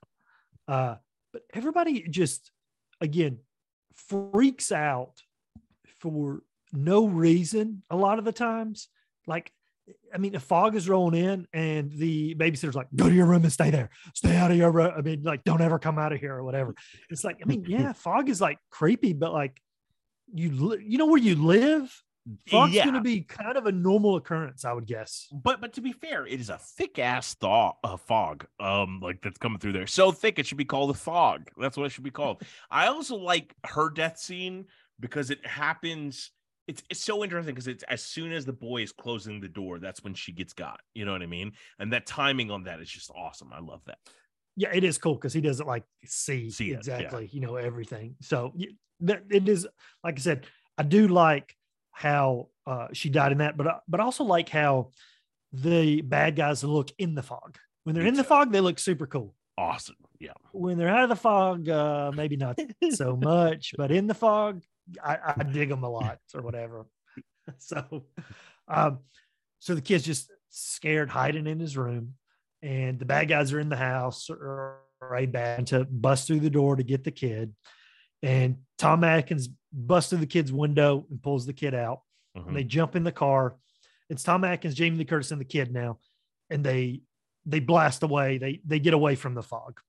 [0.67, 0.95] Uh,
[1.37, 2.51] but everybody just,
[2.99, 3.37] again,
[3.93, 5.13] freaks out
[5.99, 6.41] for
[6.73, 8.87] no reason a lot of the times.
[9.27, 9.51] Like
[10.13, 13.43] I mean, the fog is rolling in, and the babysitter's like, "Go to your room
[13.43, 13.89] and stay there.
[14.15, 14.91] Stay out of your room.
[14.97, 16.75] I mean, like, don't ever come out of here or whatever."
[17.09, 19.61] It's like, I mean, yeah, fog is like creepy, but like,
[20.33, 22.03] you li- you know where you live.
[22.49, 22.83] Fog's yeah.
[22.83, 25.27] going to be kind of a normal occurrence, I would guess.
[25.31, 29.21] But but to be fair, it is a thick ass thaw uh, fog, um, like
[29.21, 29.87] that's coming through there.
[29.87, 31.49] So thick, it should be called a fog.
[31.57, 32.41] That's what it should be called.
[32.71, 34.65] I also like her death scene
[34.99, 36.31] because it happens
[36.67, 39.79] it's it's so interesting because it's as soon as the boy is closing the door,
[39.79, 40.81] that's when she gets got.
[40.93, 41.53] You know what I mean?
[41.79, 43.51] And that timing on that is just awesome.
[43.53, 43.97] I love that.
[44.55, 47.39] Yeah, it is cool because he doesn't like see, see exactly, it, yeah.
[47.39, 48.15] you know, everything.
[48.21, 48.53] So
[49.01, 49.67] that it is
[50.03, 50.45] like I said,
[50.77, 51.55] I do like
[51.97, 54.91] how uh, she died in that, but uh, but also like how
[55.51, 57.57] the bad guys look in the fog.
[57.85, 59.33] When they're in the fog, they look super cool.
[59.57, 59.95] Awesome.
[60.19, 60.33] Yeah.
[60.51, 62.59] When they're out of the fog, uh, maybe not
[62.91, 64.61] so much, but in the fog,
[65.03, 66.85] I, I dig them a lot or whatever.
[67.57, 68.03] so,
[68.67, 68.99] um,
[69.57, 72.13] so the kid's just scared, hiding in his room,
[72.61, 76.41] and the bad guys are in the house or, or a bad to bust through
[76.41, 77.55] the door to get the kid.
[78.23, 82.01] And Tom Atkins busts through the kid's window and pulls the kid out.
[82.37, 82.49] Mm-hmm.
[82.49, 83.55] And they jump in the car.
[84.09, 85.99] It's Tom Atkins, Jamie Lee Curtis, and the kid now,
[86.49, 87.01] and they
[87.45, 88.37] they blast away.
[88.37, 89.79] They they get away from the fog.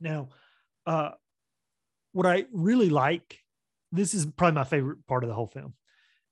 [0.00, 0.28] Now,
[0.86, 1.10] uh,
[2.12, 3.40] what I really like
[3.92, 5.74] this is probably my favorite part of the whole film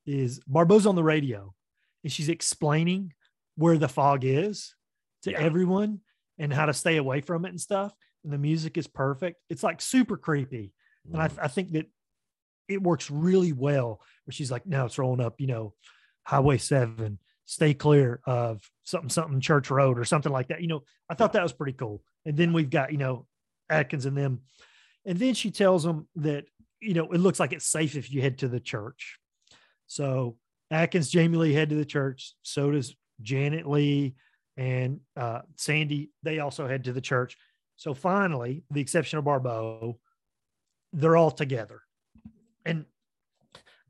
[0.05, 1.53] is Barbeau's on the radio
[2.03, 3.13] and she's explaining
[3.55, 4.75] where the fog is
[5.23, 5.39] to yeah.
[5.39, 5.99] everyone
[6.37, 7.93] and how to stay away from it and stuff.
[8.23, 9.41] And the music is perfect.
[9.49, 10.73] It's like super creepy.
[11.07, 11.13] Mm.
[11.13, 11.37] And I, mm.
[11.41, 11.85] I think that
[12.67, 15.73] it works really well where she's like, now it's rolling up, you know,
[16.23, 20.61] Highway 7, stay clear of something, something Church Road or something like that.
[20.61, 22.03] You know, I thought that was pretty cool.
[22.25, 23.25] And then we've got, you know,
[23.69, 24.41] Atkins and them.
[25.05, 26.45] And then she tells them that
[26.81, 29.19] you know, it looks like it's safe if you head to the church.
[29.87, 30.37] So
[30.71, 32.33] Atkins, Jamie Lee head to the church.
[32.41, 34.15] So does Janet Leigh
[34.57, 36.11] and uh, Sandy.
[36.23, 37.37] They also head to the church.
[37.75, 39.99] So finally, the exception of Barbeau,
[40.93, 41.81] they're all together.
[42.65, 42.85] And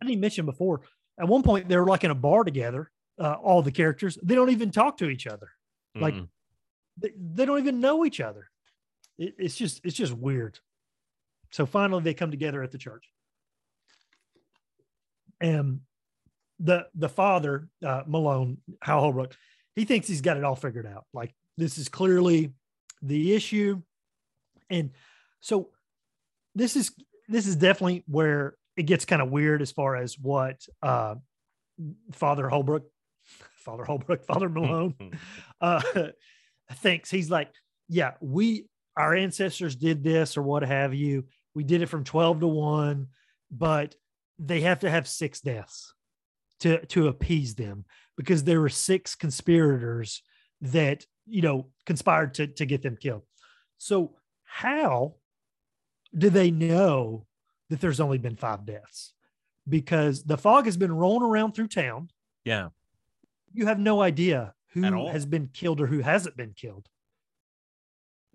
[0.02, 0.82] I didn't mention before,
[1.20, 4.18] at one point they were like in a bar together, uh, all the characters.
[4.24, 5.50] They don't even talk to each other.
[5.96, 6.04] Mm-hmm.
[6.04, 6.16] Like
[6.98, 8.50] they, they don't even know each other.
[9.18, 10.60] It, it's just it's just weird.
[11.52, 13.10] So finally, they come together at the church.
[15.42, 15.82] And
[16.60, 19.36] the the father, uh, Malone, Hal Holbrook,
[19.76, 21.06] he thinks he's got it all figured out.
[21.14, 22.54] Like this is clearly
[23.02, 23.82] the issue,
[24.70, 24.92] and
[25.42, 25.70] so
[26.56, 26.92] this is
[27.28, 31.16] this is definitely where it gets kind of weird as far as what uh,
[32.14, 32.84] Father Holbrook,
[33.58, 34.96] Father Holbrook, Father Malone
[35.62, 35.82] uh,
[36.74, 37.12] thinks.
[37.12, 37.52] He's like,
[37.88, 38.66] yeah, we
[38.98, 43.08] our ancestors did this or what have you we did it from 12 to 1,
[43.52, 43.96] but
[44.38, 45.94] they have to have six deaths
[46.62, 47.86] to to appease them
[48.18, 50.22] because there were six conspirators
[50.62, 53.24] that, you know, conspired to to get them killed.
[53.78, 55.16] So, how
[56.18, 57.26] do they know
[57.70, 59.14] that there's only been five deaths?
[59.68, 62.10] Because the fog has been rolling around through town.
[62.44, 62.70] Yeah.
[63.54, 66.88] You have no idea who has been killed or who hasn't been killed.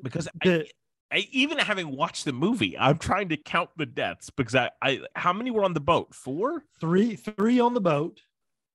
[0.03, 0.67] Because the,
[1.13, 5.01] I, even having watched the movie, I'm trying to count the deaths because I, I
[5.15, 6.15] how many were on the boat?
[6.15, 8.21] Four, three, three on the boat.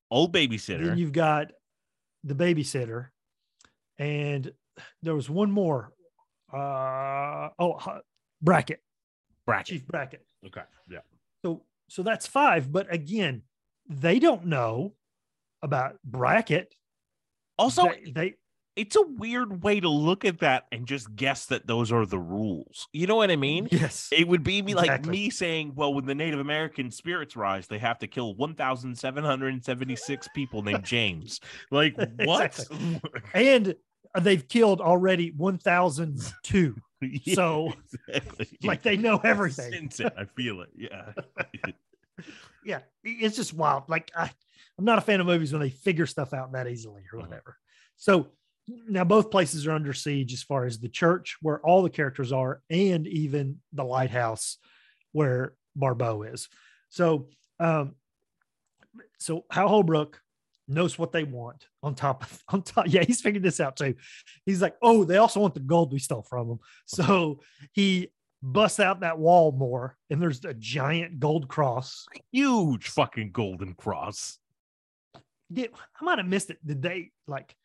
[0.10, 0.86] Old babysitter.
[0.86, 1.52] Then you've got
[2.24, 3.08] the babysitter,
[3.98, 4.52] and
[5.04, 5.92] there was one more.
[6.52, 8.00] Uh oh,
[8.42, 8.82] bracket,
[9.50, 9.66] Bracket.
[9.68, 10.26] Chief Bracket.
[10.46, 10.62] Okay.
[10.90, 11.00] Yeah.
[11.44, 12.72] So so that's five.
[12.72, 13.44] But again,
[13.88, 14.94] they don't know
[15.62, 16.74] about bracket.
[17.58, 18.34] Also, they, they
[18.76, 22.20] it's a weird way to look at that and just guess that those are the
[22.20, 22.88] rules.
[22.94, 23.68] You know what I mean?
[23.72, 25.12] yes, It would be me like Exactly.
[25.12, 30.62] me saying, well, when the Native American spirits rise, they have to kill 1,776 people
[30.62, 31.42] named James.
[31.72, 32.66] Like, what?
[33.34, 33.76] and
[34.22, 36.76] they've killed already one thousand two.
[37.24, 37.74] Yeah, So
[38.12, 38.58] exactly.
[38.64, 39.72] like they know everything.
[39.72, 40.14] Sense it.
[40.18, 40.70] I feel it.
[40.76, 41.14] Yeah.
[42.64, 43.84] yeah, it's just wild.
[43.88, 44.30] Like I,
[44.78, 47.24] I'm not a fan of movies when they figure stuff out that easily or Mhm.
[47.28, 47.58] whatever.
[47.96, 48.28] So
[48.68, 52.32] now both places are under siege as far as the church where all the characters
[52.32, 54.58] are, and even the lighthouse
[55.12, 56.50] where Barbeau is.
[56.90, 57.30] So,
[57.60, 57.96] um,
[59.20, 60.22] so Hal Holbrook
[60.70, 62.86] knows what they want on top of on top.
[62.88, 63.96] Yeah, he's figured this out too.
[64.46, 66.60] He's like, oh, they also want the gold we stole from them.
[66.86, 67.42] So
[67.74, 68.10] he
[68.42, 72.06] busts out that wall more, and there's a giant gold cross.
[72.32, 74.38] Huge fucking golden cross.
[75.52, 76.66] Did I might have missed it?
[76.66, 77.56] Did they like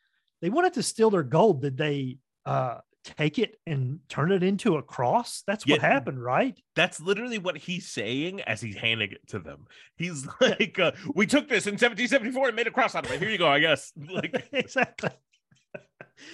[0.40, 1.62] they wanted to steal their gold?
[1.62, 5.42] Did they uh take it and turn it into a cross?
[5.46, 5.86] That's what Yeah.
[5.86, 6.58] happened, right?
[6.74, 9.66] That's literally what he's saying as he's handing it to them.
[9.96, 13.20] He's like, uh, "We took this in 1774 and made a cross out of it.
[13.20, 15.10] Here you go, I guess." Like exactly.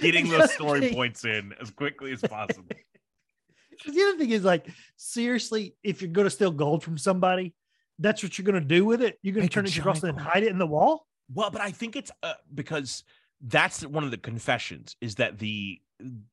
[0.01, 2.69] getting the those story points in as quickly as possible.
[3.87, 4.67] The other thing is like,
[4.99, 7.55] seriously, if you're going to steal gold from somebody,
[7.99, 9.19] that's what you're going to do with it.
[9.23, 11.07] You're going to turn it into a cross and hide it in the wall.
[11.33, 13.05] Well, but I think it's uh, because
[13.41, 15.81] that's one of the confessions is that the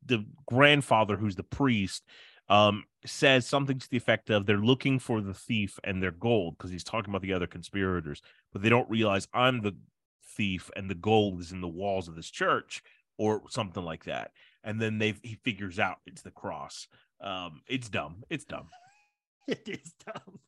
[0.05, 2.05] the grandfather who's the priest
[2.49, 6.57] um says something to the effect of they're looking for the thief and their gold
[6.57, 8.21] because he's talking about the other conspirators
[8.53, 9.75] but they don't realize I'm the
[10.35, 12.83] thief and the gold is in the walls of this church
[13.17, 14.31] or something like that
[14.63, 16.87] and then they he figures out it's the cross
[17.21, 18.69] um it's dumb it's dumb
[19.47, 20.39] It is dumb.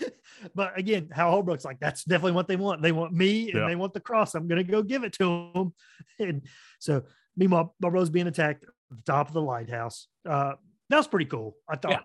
[0.56, 2.82] but again, Hal Holbrook's like, that's definitely what they want.
[2.82, 3.66] They want me and Yeah.
[3.68, 4.34] they want the cross.
[4.34, 5.72] I'm going to go give it to them.
[6.18, 6.42] And
[6.80, 7.02] so,
[7.36, 10.08] meanwhile, Barbeau's being attacked at the top of the lighthouse.
[10.28, 10.54] Uh,
[10.88, 11.56] that was pretty cool.
[11.68, 12.04] I thought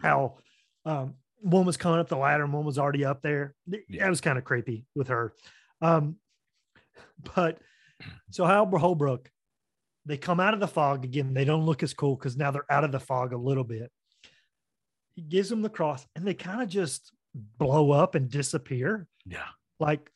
[0.00, 0.38] how
[0.84, 3.54] um, one was coming up the ladder and one was already up there.
[3.66, 4.04] Yeah.
[4.04, 5.34] That was kind of creepy with her.
[5.80, 6.16] Um,
[7.34, 7.58] but
[8.30, 9.30] so Hal Holbrook,
[10.04, 11.34] they come out of the fog again.
[11.34, 13.90] They don't look as cool because now they're out of the fog a little bit.
[15.14, 17.10] He gives them the cross and they kind of just
[17.58, 19.06] blow up and disappear.
[19.26, 19.48] yeah
[19.80, 20.10] Like,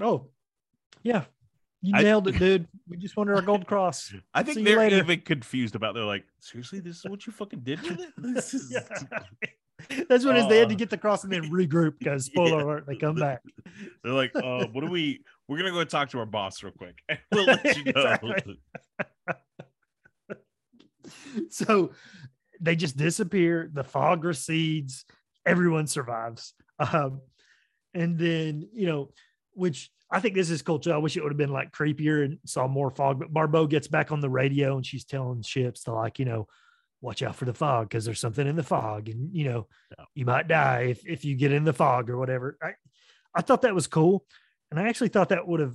[0.00, 0.30] oh,
[1.02, 1.24] yeah,
[1.82, 2.68] you I- nailed it, dude.
[2.88, 4.12] We just wanted our gold cross.
[4.34, 7.60] I think you they're even confused about they're like seriously this is what you fucking
[7.60, 8.70] did with it this is.
[10.08, 10.48] That's what it is.
[10.48, 12.64] They had to Uh, get the cross and then regroup because spoiler Yeah.
[12.64, 13.42] alert, they come back.
[14.04, 15.24] They're like, uh, what do we?
[15.48, 17.02] We're gonna go talk to our boss real quick,
[17.32, 18.16] we'll let you know.
[21.50, 21.92] So
[22.60, 23.68] they just disappear.
[23.72, 25.04] The fog recedes.
[25.44, 26.54] Everyone survives.
[26.78, 27.20] Um,
[27.94, 29.10] and then, you know,
[29.54, 30.92] which I think this is cool too.
[30.92, 33.18] I wish it would have been like creepier and saw more fog.
[33.18, 36.48] But Barbeau gets back on the radio and she's telling ships to like, you know,
[37.00, 39.66] watch out for the fog because there's something in the fog and, you know,
[40.14, 42.58] you might die if, if you get in the fog or whatever.
[42.62, 42.74] I,
[43.34, 44.26] I thought that was cool.
[44.70, 45.74] And I actually thought that would have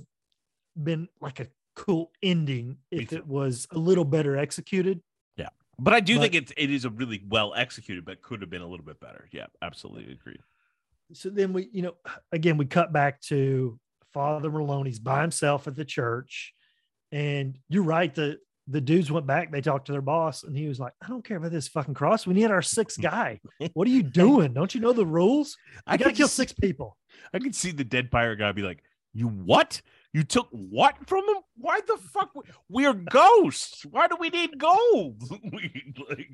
[0.80, 5.02] been like a cool ending if it was a little better executed.
[5.36, 5.48] Yeah,
[5.80, 8.50] but I do But- think it's it is a really well executed, but could have
[8.50, 9.28] been a little bit better.
[9.32, 10.40] Yeah, absolutely agreed.
[11.12, 11.94] So then we, you know,
[12.32, 13.78] again, we cut back to
[14.18, 16.52] Father Maloney's by himself at the church.
[17.12, 18.12] And you're right.
[18.12, 21.06] The the dudes went back, they talked to their boss, and he was like, I
[21.06, 22.26] don't care about this fucking cross.
[22.26, 23.38] We need our sixth guy.
[23.74, 24.54] What are you doing?
[24.54, 25.56] Don't you know the rules?
[25.86, 26.96] I gotta kill six people.
[27.32, 28.82] I could see the dead pirate guy be like,
[29.14, 29.80] "You what?
[30.12, 31.36] You took what from him?
[31.56, 32.32] Why the fuck?
[32.68, 33.86] We're ghosts.
[33.86, 35.22] Why do we need gold?
[35.52, 36.28] we, like,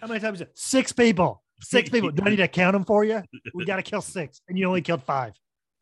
[0.00, 0.44] How many times?
[0.54, 1.42] Six people.
[1.60, 2.12] Six people.
[2.12, 3.20] Do I need to count them for you?
[3.52, 5.34] We got to kill six, and you only killed five.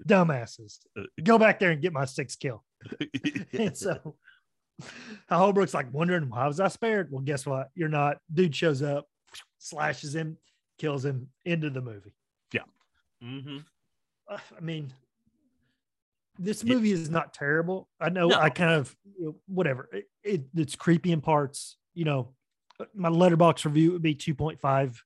[0.05, 0.79] Dumbasses.
[1.23, 2.65] Go back there and get my sixth kill.
[3.53, 4.17] And so
[5.29, 7.11] Hal Holbrook's like wondering, why was I spared?
[7.11, 7.69] Well, guess what?
[7.75, 8.19] You're not.
[8.33, 9.07] Dude shows up,
[9.59, 10.37] slashes him,
[10.79, 12.15] kills him, into the movie.
[13.25, 13.65] Mhm.
[14.29, 14.93] Uh, I mean,
[16.39, 16.75] this Yeah.
[16.75, 17.89] movie is not terrible.
[17.99, 18.39] I know No.
[18.39, 19.89] I kind of, you know, whatever.
[19.91, 21.79] It, it, it's creepy in parts.
[21.95, 22.35] You know,
[22.79, 25.03] uh, my letterbox review would be 2.5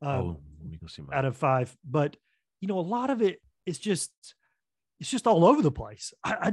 [0.00, 1.14] um, oh, let me go see my.
[1.14, 1.76] out of five.
[1.84, 2.16] But,
[2.60, 4.10] you know, a lot of it is just,
[5.00, 6.12] it's just all over the place.
[6.24, 6.52] I,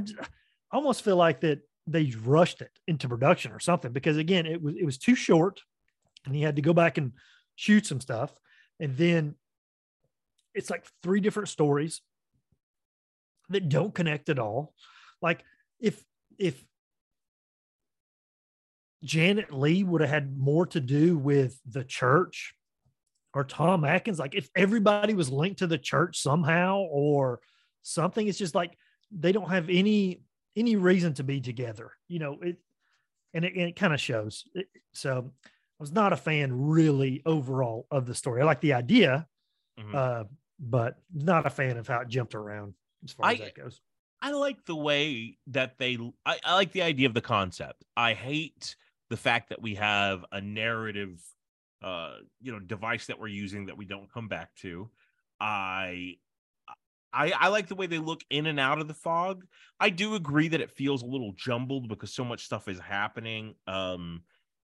[0.72, 4.62] I, almost feel like that they rushed it into production or something because again, it
[4.62, 5.60] was, it was too short
[6.24, 7.12] and he had to go back and
[7.56, 8.32] shoot some stuff.
[8.78, 9.34] And then
[10.54, 12.02] it's like three different stories
[13.48, 14.74] that don't connect at all.
[15.20, 15.42] Like
[15.80, 16.02] if,
[16.38, 16.62] if
[19.02, 22.54] Janet Leigh would have had more to do with the church
[23.34, 24.18] or Tom Atkins.
[24.18, 27.40] Like if everybody was linked to the church somehow or
[27.82, 28.76] something, it's just like
[29.10, 30.22] they don't have any
[30.56, 31.92] any reason to be together.
[32.08, 32.58] You know, it
[33.34, 34.44] and it, it kind of shows.
[34.54, 38.42] It, so I was not a fan really overall of the story.
[38.42, 39.26] I like the idea,
[39.78, 39.94] Mhm.
[39.94, 40.24] uh,
[40.58, 42.74] but not a fan of how it jumped around
[43.04, 43.80] as far as I- that goes.
[44.22, 45.96] I like the way that they.
[46.26, 47.86] I, I like the idea of the concept.
[47.96, 48.76] I hate
[49.08, 51.22] the fact that we have a narrative,
[51.82, 54.90] uh, you know, device that we're using that we don't come back to.
[55.40, 56.16] I,
[57.12, 59.44] I, I like the way they look in and out of the fog.
[59.78, 63.54] I do agree that it feels a little jumbled because so much stuff is happening.
[63.66, 64.22] Um,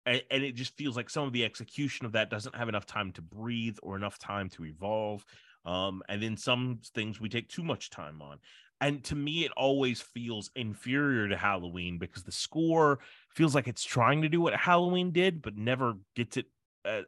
[0.06, 2.86] and, and it just feels like some of the execution of that doesn't have enough
[2.86, 5.26] time to breathe or enough time to evolve.
[5.66, 8.40] Um, and then some things we take too much time on
[8.84, 13.00] and to me it always feels inferior to halloween because the score
[13.30, 16.46] feels like it's trying to do what halloween did but never gets it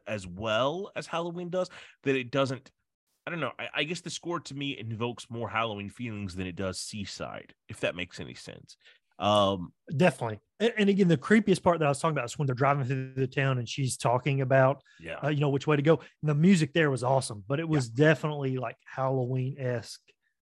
[0.06, 1.68] as well as halloween does
[2.04, 2.70] that it doesn't
[3.26, 6.46] i don't know I, I guess the score to me invokes more halloween feelings than
[6.46, 8.76] it does seaside if that makes any sense
[9.18, 10.40] um Definitely.
[10.60, 12.84] And, and again, the creepiest part that I was talking about is when they're driving
[12.84, 15.94] through the town and she's talking about, yeah uh, you know, which way to go.
[16.22, 20.00] And the music there was awesome, but it was definitely like Halloween esque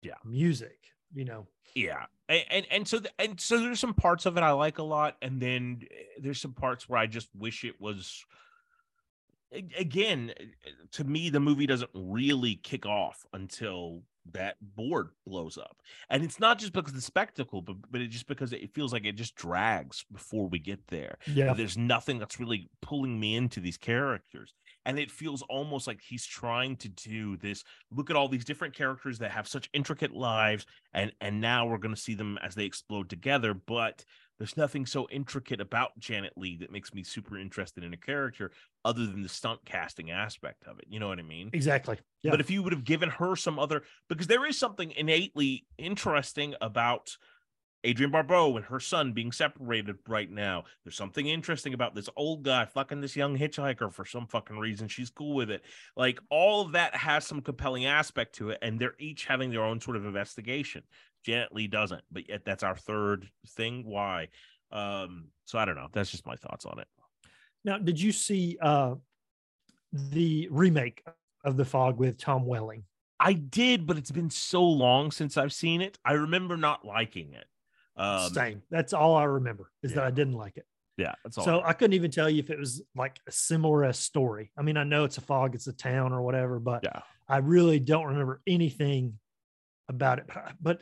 [0.01, 0.15] Yeah.
[0.25, 0.77] music,
[1.13, 1.47] you know.
[1.75, 4.77] yeah and and, and so th- and so there's some parts of it i like
[4.79, 8.23] a lot and then eh, there's some parts where i just wish it was
[9.77, 10.31] again
[10.91, 15.77] to me the movie doesn't really kick off until that board blows up.
[16.09, 18.93] And it's not just because of the spectacle but but it just because it feels
[18.93, 21.53] like it just drags before we get there Yeah.
[21.53, 24.53] there's nothing that's really pulling me into these characters.
[24.85, 28.75] And it feels almost like he's trying to do this look at all these different
[28.75, 32.53] characters that have such intricate lives and and now we're going to see them as
[32.55, 33.53] they explode together.
[33.55, 34.05] But
[34.39, 38.51] there's nothing so intricate about Janet Leigh that makes me super interested in a character
[38.83, 41.97] other than the stunt casting aspect of it you know what i mean Exactly.
[42.23, 42.31] Yeah.
[42.31, 46.55] but if you would have given her some other, because there is something innately interesting
[46.61, 47.15] about
[47.87, 50.65] Adrienne Barbeau and her son being separated right now.
[50.83, 54.89] There's something interesting about this old guy fucking this young hitchhiker for some fucking reason.
[54.89, 55.63] She's cool with it.
[55.95, 59.63] Like all of that has some compelling aspect to it, and they're each having their
[59.63, 60.83] own sort of investigation.
[61.25, 63.83] Janet Leigh doesn't, but yet that's our third thing.
[63.85, 64.29] Why?
[64.71, 65.87] Um, so I don't know.
[65.91, 66.87] That's just my thoughts on it.
[67.63, 68.95] now, did you see uh,
[69.91, 71.03] the remake
[71.43, 72.83] of The Fog with Tom Welling?
[73.19, 75.97] I did, but it's been so long since I've seen it.
[76.05, 77.45] I remember not liking it.
[77.97, 78.61] Um, Same.
[78.71, 80.03] That's all I remember is that.
[80.05, 80.65] I didn't like it.
[80.97, 81.43] yeah, that's all.
[81.43, 84.51] So I couldn't even tell you if it was like a similar story.
[84.57, 87.01] I mean, I know it's a fog, it's a town or whatever, but Yeah.
[87.27, 89.19] I really don't remember anything
[89.89, 90.25] about it.
[90.61, 90.81] But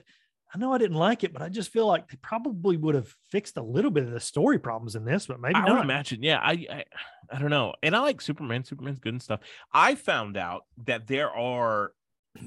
[0.53, 3.13] I- know I didn't like it, but I just feel like they probably would have
[3.29, 5.83] fixed a little bit of the story problems in this, but maybe I would not.
[5.83, 6.23] imagine.
[6.23, 6.83] Yeah, I, I
[7.31, 7.73] I don't know.
[7.83, 8.63] And I like Superman.
[8.63, 9.41] Superman's good and stuff.
[9.73, 11.91] I found out that there are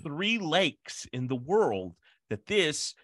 [0.03, 1.95] three lakes in the world
[2.31, 2.95] that this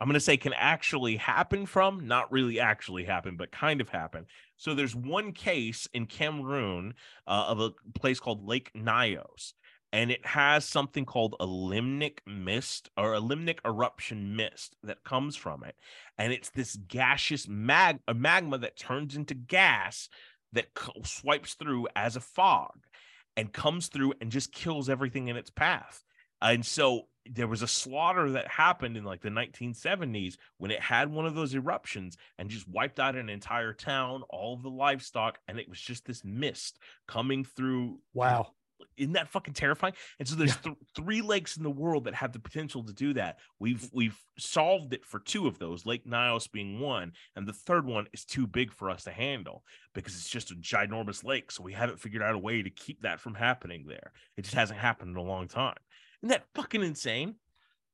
[0.00, 3.88] I'm going to say can actually happen from, not really actually happen, but kind of
[3.88, 4.26] happen.
[4.56, 6.94] So there's one case in Cameroon
[7.26, 9.54] uh, of a place called Lake Nyos,
[9.92, 15.34] and it has something called a limnic mist or a limnic eruption mist that comes
[15.34, 15.76] from it.
[16.18, 20.08] And it's this gaseous mag- magma that turns into gas
[20.52, 20.68] that
[21.04, 22.86] swipes through as a fog
[23.36, 26.02] and comes through and just kills everything in its path.
[26.42, 31.12] And so there was a slaughter that happened in like the 1970s when it had
[31.12, 35.58] one of those eruptions and just wiped out an entire town, all the livestock, and
[35.58, 37.98] it was just this mist coming through.
[38.14, 38.52] Wow.
[38.96, 39.94] Isn't that fucking terrifying?
[40.18, 43.14] And so there's th- three lakes in the world that have the potential to do
[43.14, 43.38] that.
[43.58, 47.86] We've we've solved it for two of those, Lake Nyos being one, and the third
[47.86, 49.64] one is too big for us to handle
[49.94, 51.50] because it's just a ginormous lake.
[51.50, 54.12] So we haven't figured out a way to keep that from happening there.
[54.36, 55.76] It just hasn't happened in a long time.
[56.22, 57.36] Isn't that fucking insane?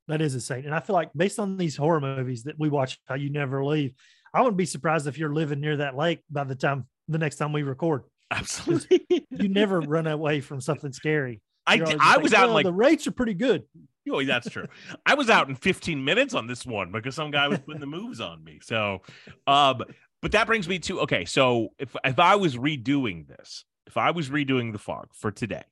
[0.08, 0.64] That is insane.
[0.66, 3.64] And I feel like based on these horror movies that we watch, How You Never
[3.64, 3.94] Leave,
[4.34, 7.36] I wouldn't be surprised if you're living near that lake by the time the next
[7.36, 8.02] time we record.
[8.34, 9.06] Absolutely.
[9.30, 11.40] You never run away from something scary.
[11.66, 13.34] I, You're d- always I like, was out in "Well, like the rates are pretty
[13.34, 13.64] good.
[14.06, 14.66] Oh, that's true.
[15.06, 17.86] I was out in 15 minutes on this one because some guy was putting the
[17.86, 18.58] moves on me.
[18.62, 19.00] So,
[19.46, 19.80] um,
[20.20, 21.24] but that brings me to okay.
[21.24, 25.62] So if if I was redoing this, if I was redoing the fog for today,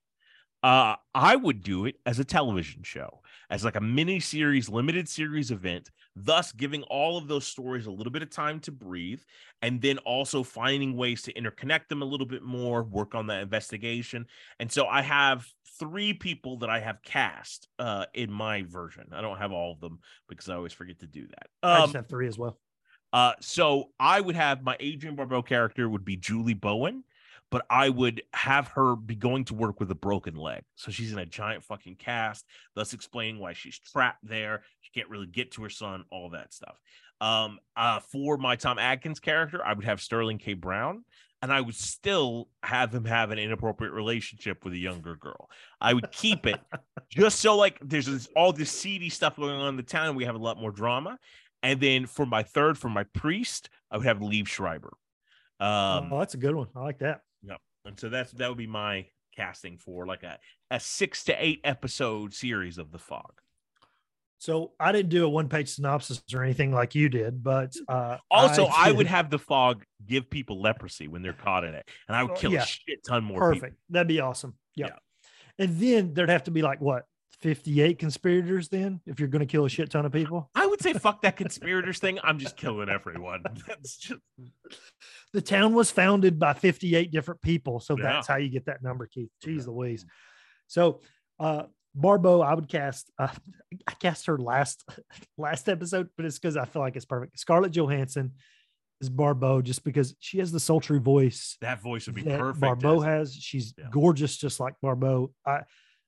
[0.63, 5.09] uh, I would do it as a television show, as like a mini series, limited
[5.09, 9.21] series event, thus giving all of those stories a little bit of time to breathe,
[9.61, 13.43] and then also finding ways to interconnect them a little bit more, work on that
[13.43, 14.27] investigation.
[14.61, 15.47] And so I have
[15.79, 19.09] three people that I have cast uh, in my version.
[19.13, 19.99] I don't have all of them
[20.29, 21.47] because I always forget to do that.
[21.63, 22.59] I Um, just have three as well.
[23.13, 27.05] Uh, so I would have my Adrienne Barbeau character would be Julie Bowen,
[27.53, 30.63] but I would have her be going to work with a broken leg.
[30.75, 34.63] So she's in a giant fucking cast, thus explaining why she's trapped there.
[34.81, 36.77] She can't really get to her son, all that stuff.
[37.21, 40.55] Um, uh, for my Tom Atkins character, I would have Sterling K.
[40.55, 41.05] Brown,
[41.43, 45.51] and I would still have him have an inappropriate relationship with a younger girl.
[45.79, 46.59] I would keep it
[47.11, 50.17] just so like there's this, all this seedy stuff going on in the town.
[50.17, 51.19] We have a lot more drama.
[51.63, 54.95] And then for my third, for my priest, I would have Liev Schreiber.
[55.61, 56.69] Um, oh, that's a good one.
[56.75, 57.21] I like that.
[57.85, 59.07] And so that's that would be my
[59.37, 60.39] casting for like a
[60.71, 63.33] a six to eight episode series of The Fog.
[64.39, 68.17] So I didn't do a one page synopsis or anything like you did, but uh,
[68.29, 71.89] also I, I, would have the fog give people leprosy when they're caught in it,
[72.09, 72.63] and I would oh, kill yeah.
[72.63, 73.39] a shit ton more.
[73.39, 73.63] Perfect.
[73.63, 73.77] People.
[73.91, 74.57] That'd be awesome.
[74.75, 74.87] Yeah.
[74.89, 75.65] yeah.
[75.65, 77.05] And then there'd have to be like what
[77.43, 80.95] 58 conspirators then if you're going to kill a shit ton of people i would
[80.95, 84.21] say fuck that conspirators thing i'm just killing everyone that's just
[85.33, 88.05] the town was founded by 58 different people so yeah.
[88.05, 89.73] that's how you get that number keith jeez yeah.
[89.73, 90.05] louise
[90.67, 91.01] so
[91.39, 91.65] uh
[91.95, 93.11] Barbeau, I would cast.
[93.19, 93.29] Uh,
[93.87, 94.85] I cast her last
[95.39, 97.39] last episode, but it's because I feel like it's perfect.
[97.39, 98.33] Scarlett Johansson
[99.01, 101.57] is Barbeau, just because she has the sultry voice.
[101.61, 102.61] That voice would be perfect.
[102.61, 103.35] Barbeau has.
[103.35, 103.87] She's yeah.
[103.91, 105.33] gorgeous, just like Barbeau.
[105.45, 105.61] I,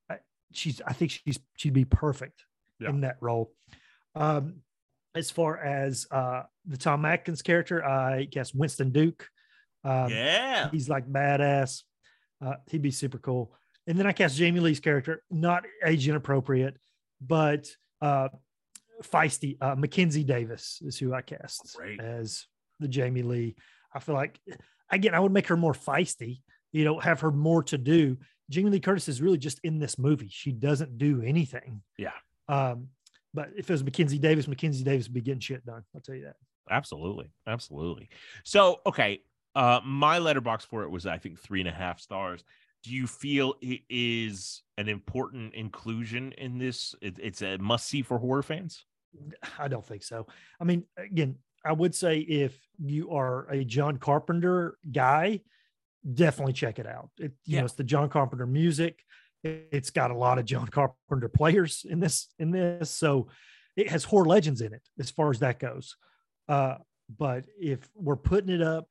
[0.08, 0.18] I,
[0.52, 0.80] she's.
[0.86, 1.38] I think she's.
[1.56, 2.44] She'd be perfect
[2.80, 2.88] yeah.
[2.88, 3.52] in that role.
[4.14, 4.62] Um,
[5.14, 9.28] as far as uh, the Tom Atkins character, I guess Winston Duke.
[9.84, 11.82] Um, yeah, he's like badass.
[12.44, 13.54] Uh, he'd be super cool.
[13.86, 16.76] And then I cast Jamie Lee's character, not age inappropriate,
[17.20, 17.68] but
[18.00, 18.28] uh,
[19.02, 19.56] feisty.
[19.60, 22.00] Uh, Mackenzie Davis is who I cast Great.
[22.00, 22.46] as
[22.80, 23.56] the Jamie Lee.
[23.94, 24.40] I feel like,
[24.90, 26.40] again, I would make her more feisty,
[26.72, 28.16] you know, have her more to do.
[28.50, 30.28] Jamie Lee Curtis is really just in this movie.
[30.30, 31.82] She doesn't do anything.
[31.98, 32.12] Yeah.
[32.48, 32.88] Um,
[33.34, 35.82] but if it was Mackenzie Davis, Mackenzie Davis would be getting shit done.
[35.94, 36.36] I'll tell you that.
[36.70, 37.30] Absolutely.
[37.46, 38.08] Absolutely.
[38.44, 39.20] So, okay.
[39.54, 42.42] Uh, my letterbox for it was, I think, three and a half stars
[42.84, 46.94] do you feel it is an important inclusion in this?
[47.00, 48.84] It, it's a must see for horror fans.
[49.58, 50.26] I don't think so.
[50.60, 55.40] I mean, again, I would say if you are a John Carpenter guy,
[56.12, 57.08] definitely check it out.
[57.18, 57.60] It, you yeah.
[57.60, 59.02] know, it's the John Carpenter music.
[59.44, 63.28] It's got a lot of John Carpenter players in this in this, so
[63.76, 65.96] it has horror legends in it as far as that goes.
[66.48, 66.76] Uh,
[67.18, 68.88] but if we're putting it up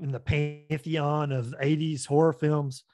[0.00, 2.84] in the pantheon of 80s horror films,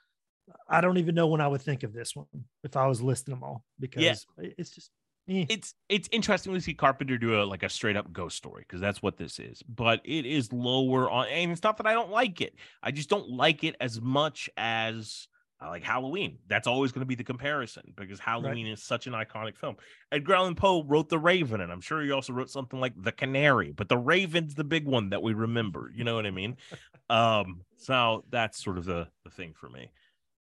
[0.68, 2.26] I don't even know when I would think of this one
[2.64, 4.14] if I was listing them all because yeah.
[4.38, 4.90] it's just
[5.28, 5.46] eh.
[5.48, 8.80] it's it's interesting to see Carpenter do a like a straight up ghost story because
[8.80, 9.62] that's what this is.
[9.62, 12.54] But it is lower on, and it's not that I don't like it.
[12.82, 15.28] I just don't like it as much as
[15.68, 16.38] like Halloween.
[16.48, 18.72] That's always going to be the comparison because Halloween right.
[18.72, 19.76] is such an iconic film.
[20.10, 23.12] Edgar Allan Poe wrote The Raven, and I'm sure he also wrote something like The
[23.12, 25.90] Canary, but The Raven's the big one that we remember.
[25.94, 26.56] You know what I mean?
[27.10, 29.90] um, so that's sort of the the thing for me.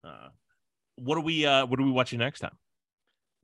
[0.05, 0.29] Uh,
[0.97, 1.45] what are we?
[1.45, 2.57] Uh, what are we watching next time?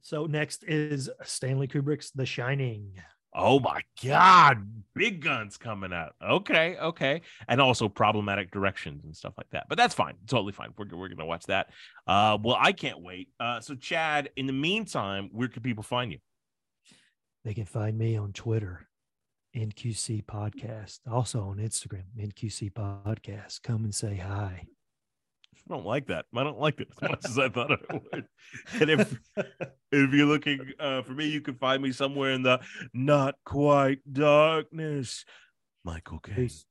[0.01, 3.01] So next is Stanley Kubrick's The Shining.
[3.35, 4.65] Oh my God,
[4.95, 6.15] big guns coming out.
[6.23, 9.67] Okay, okay, and also problematic directions and stuff like that.
[9.69, 10.71] But that's fine, totally fine.
[10.79, 11.71] We're we're gonna watch that.
[12.07, 13.29] Uh, well, I can't wait.
[13.41, 16.19] Uh, so Chad, in the meantime, where can people find you?
[17.45, 18.89] They can find me on Twitter,
[19.55, 21.01] NQC Podcast.
[21.11, 23.63] Also on Instagram, NQC Podcast.
[23.63, 24.67] Come and say hi.
[25.69, 26.27] I don't like that.
[26.35, 28.27] I don't like it as much as I thought I would.
[28.81, 32.61] And if if you're looking uh, for me, you can find me somewhere in the
[32.93, 35.25] not quite darkness.
[35.85, 36.67] Michael Case.